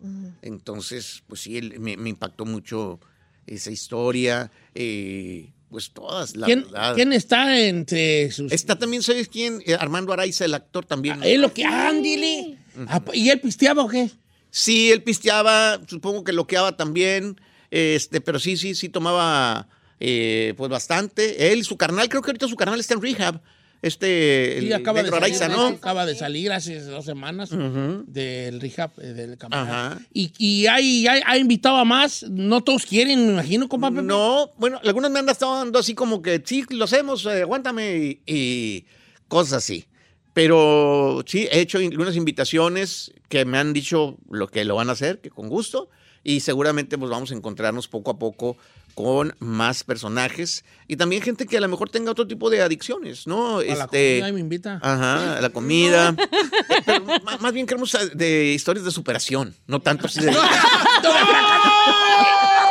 [0.41, 2.99] Entonces, pues sí, él- me, me impactó mucho
[3.47, 4.49] esa historia.
[4.76, 6.93] eh, pues todas, la ¿Quién, verdad.
[6.93, 8.51] quién está entre sus...?
[8.51, 9.59] Está también, ¿sabes quién?
[9.65, 11.24] Eh, Armando Araiza, el actor también.
[11.24, 11.65] Es lo que...
[11.65, 12.59] ¡Ándile!
[12.88, 14.11] Ah, ¿Y él pisteaba o qué?
[14.51, 19.67] Sí, él pisteaba, supongo que loqueaba también, este, pero sí, sí, sí tomaba
[19.99, 21.51] eh, pues bastante.
[21.51, 23.41] Él, su carnal, creo que ahorita su carnal está en rehab.
[23.84, 25.68] Este, Sí, el acaba de, negro salir, Araiza, ¿no?
[25.68, 30.00] acaba de salir hace dos semanas del rehab eh, del camarada.
[30.14, 34.02] Y, y hay, hay- ha invitado a más, no todos quieren, me imagino, compa Pepe.
[34.04, 37.98] No, bueno, algunos me han estado dando así como que, sí, lo hacemos, eh, aguántame,
[37.98, 38.86] y, y
[39.28, 39.86] cosas así.
[40.34, 44.94] Pero sí, he hecho algunas invitaciones que me han dicho lo que lo van a
[44.94, 45.90] hacer, que con gusto,
[46.24, 48.57] y seguramente pues vamos a encontrarnos poco a poco
[48.95, 53.28] con más personajes y también gente que a lo mejor tenga otro tipo de adicciones,
[53.28, 53.59] ¿no?
[53.59, 54.80] A la comida, me invita.
[54.82, 56.15] Ajá, a la comida.
[56.86, 60.32] Pero más, más bien queremos eh, de historias de superación, no tanto así de...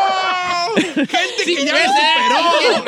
[0.75, 2.85] Gente que ya superó.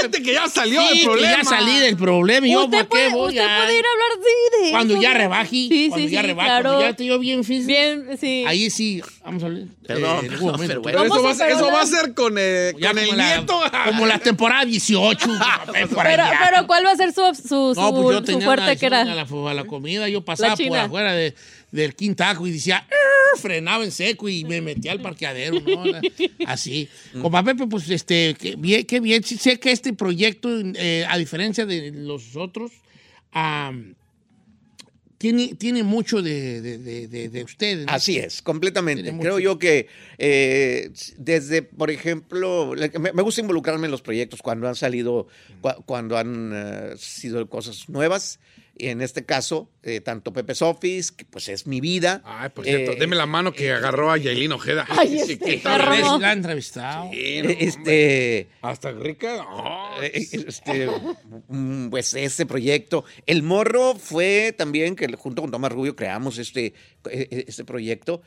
[0.00, 1.36] Gente que ya salió Sí, del que problema.
[1.38, 2.46] ya salí del problema.
[2.46, 4.70] y Yo, usted ¿por qué puede, voy usted a- puede ir a hablar sí, de
[4.70, 5.18] Cuando eso, ya ¿no?
[5.18, 6.62] rebaje, Sí, cuando sí, ya rebaje, claro.
[6.62, 7.66] cuando ya estoy yo bien físico.
[7.68, 8.44] Bien, sí.
[8.46, 9.62] Ahí sí, vamos a hablar.
[9.86, 10.66] Perdón, momento.
[10.66, 11.74] pero Pero eso va, a ser, eso hablar.
[11.74, 13.60] va a ser con, eh, Ya con el la- nieto.
[13.86, 15.28] Como la temporada 18.
[15.72, 18.44] Pepe, por Pero, ¿cuál va a ser su, su, No, pues yo su, tenía su
[18.46, 19.02] fuerte una que era?
[19.02, 20.08] a la, a la comida.
[20.08, 21.34] Yo pasaba por afuera de-
[21.72, 25.82] del quintajo y decía, "Arr", frenaba en seco y me metía al parqueadero, ¿no?
[26.46, 26.88] Así.
[27.20, 29.24] Como Pepe, pues, este, qué bien, qué bien.
[29.24, 32.70] Sí sé que este proyecto, eh, a diferencia de los otros,
[35.18, 37.86] tiene, tiene mucho de, de, de, de- de ustedes.
[37.86, 37.92] ¿no?
[37.92, 39.04] Así es, completamente.
[39.04, 39.44] Tiene Creo mucho.
[39.44, 39.86] yo que
[40.18, 45.28] eh, desde, por ejemplo, me, me gusta involucrarme en los proyectos cuando han salido,
[45.62, 48.40] cua- cuando han eh, sido cosas nuevas.
[48.76, 52.22] Y en este caso, eh, tanto Pepe's Office, que pues es mi vida.
[52.24, 54.86] Ay, por cierto, eh, deme la mano que agarró a Yailin Ojeda.
[54.88, 55.84] Ay, Sí, este ¿qué perro.
[55.84, 55.88] tal?
[55.98, 57.10] Tres la han entrevistado.
[57.12, 59.44] Sí, no, eh, este, Hasta rica.
[60.02, 60.88] eh, este,
[61.48, 63.04] mm, pues este proyecto.
[63.26, 66.72] El Morro fue también que junto con Tomás Rubio creamos este,
[67.10, 68.22] eh, este proyecto.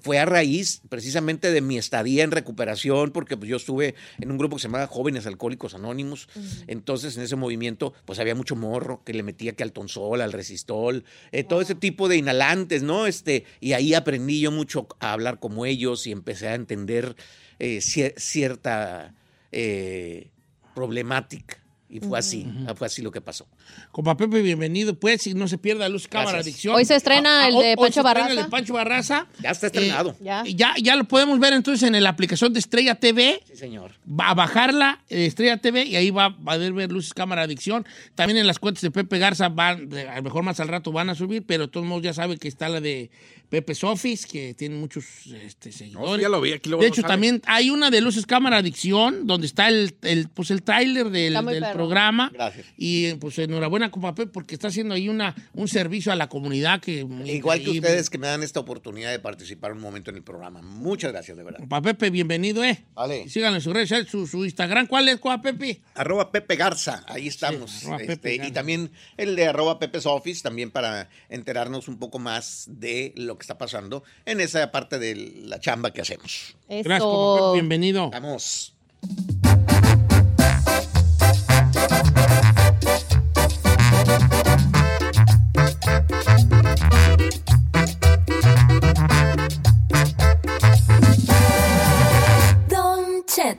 [0.00, 4.38] Fue a raíz precisamente de mi estadía en recuperación, porque pues, yo estuve en un
[4.38, 6.28] grupo que se llamaba Jóvenes Alcohólicos Anónimos.
[6.66, 10.32] Entonces, en ese movimiento, pues había mucho morro que le metía que al tonsol, al
[10.32, 13.06] resistol, eh, todo ese tipo de inhalantes, ¿no?
[13.06, 17.16] Este, y ahí aprendí yo mucho a hablar como ellos y empecé a entender
[17.58, 19.14] eh, cier- cierta
[19.52, 20.30] eh,
[20.74, 21.58] problemática.
[21.90, 23.46] Y fue así, fue así lo que pasó.
[23.92, 26.46] Compa Pepe, bienvenido, pues, y no se pierda Luz Cámara Gracias.
[26.54, 26.74] Adicción.
[26.74, 28.30] Hoy se estrena Ah, el ah, de hoy Pancho se estrena Barraza.
[28.30, 29.26] el de Pancho Barraza.
[29.42, 30.14] Ya está estrenado.
[30.20, 30.44] Ya.
[30.46, 33.40] Ya, ya lo podemos ver entonces en la aplicación de Estrella TV.
[33.48, 33.92] Sí, señor.
[34.08, 37.86] Va a bajarla, eh, Estrella TV, y ahí va a poder ver Luces Cámara Adicción.
[38.14, 40.92] También en las cuentas de Pepe Garza van, de- a lo mejor más al rato
[40.92, 43.10] van a subir, pero de todos modos ya sabe que está la de
[43.48, 45.04] Pepe's Office, que tiene muchos
[45.42, 46.16] este, No, seguidores.
[46.16, 46.68] sí, ya lo vi aquí.
[46.68, 47.12] Luego de no hecho, sale.
[47.14, 51.32] también hay una de Luces Cámara Adicción, donde está el, el, pues, el tráiler del,
[51.78, 52.30] Programa.
[52.34, 52.66] Gracias.
[52.76, 56.80] Y pues enhorabuena con Pepe porque está haciendo ahí una, un servicio a la comunidad
[56.80, 57.06] que...
[57.24, 60.60] Igual que ustedes que me dan esta oportunidad de participar un momento en el programa.
[60.62, 61.60] Muchas gracias, de verdad.
[61.60, 62.84] Compa Pepe, bienvenido, ¿eh?
[62.94, 63.28] Vale.
[63.28, 64.86] Síganlo en sus redes, su, su Instagram.
[64.86, 65.80] ¿Cuál es, compa Pepe?
[65.94, 67.70] Arroba Pepe Garza, ahí estamos.
[67.70, 72.18] Sí, Este, Pepe y también el de arroba Pepe's Office, también para enterarnos un poco
[72.18, 75.14] más de lo que está pasando en esa parte de
[75.44, 76.56] la chamba que hacemos.
[76.68, 77.52] Gracias, compa Pepe, Eso.
[77.54, 78.10] bienvenido.
[78.10, 78.74] Vamos.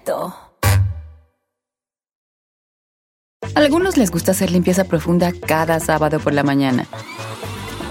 [0.10, 0.34] Cheto.
[3.56, 6.86] Algunos les gusta hacer limpieza profunda cada sábado por la mañana.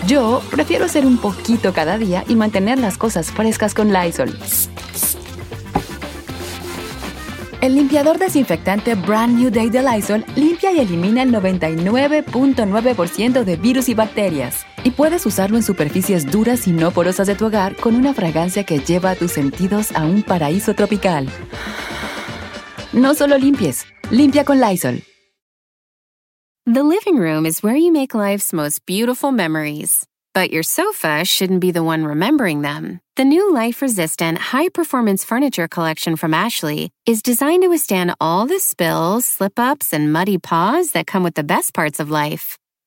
[0.06, 4.38] Yo prefiero hacer un poquito cada día y mantener las cosas frescas con Lysol.
[7.60, 13.88] El limpiador desinfectante Brand New Day de Lysol limpia y elimina el 99.9% de virus
[13.88, 14.67] y bacterias.
[14.84, 18.64] Y puedes usarlo en superficies duras y no porosas de tu hogar con una fragancia
[18.64, 21.28] que lleva a tus sentidos a un paraíso tropical.
[22.92, 25.02] No solo limpies, limpia con Lysol.
[26.66, 30.04] The living room is where you make life's most beautiful memories.
[30.34, 33.00] But your sofa shouldn't be the one remembering them.
[33.16, 38.46] The new life resistant, high performance furniture collection from Ashley is designed to withstand all
[38.46, 42.58] the spills, slip ups, and muddy paws that come with the best parts of life.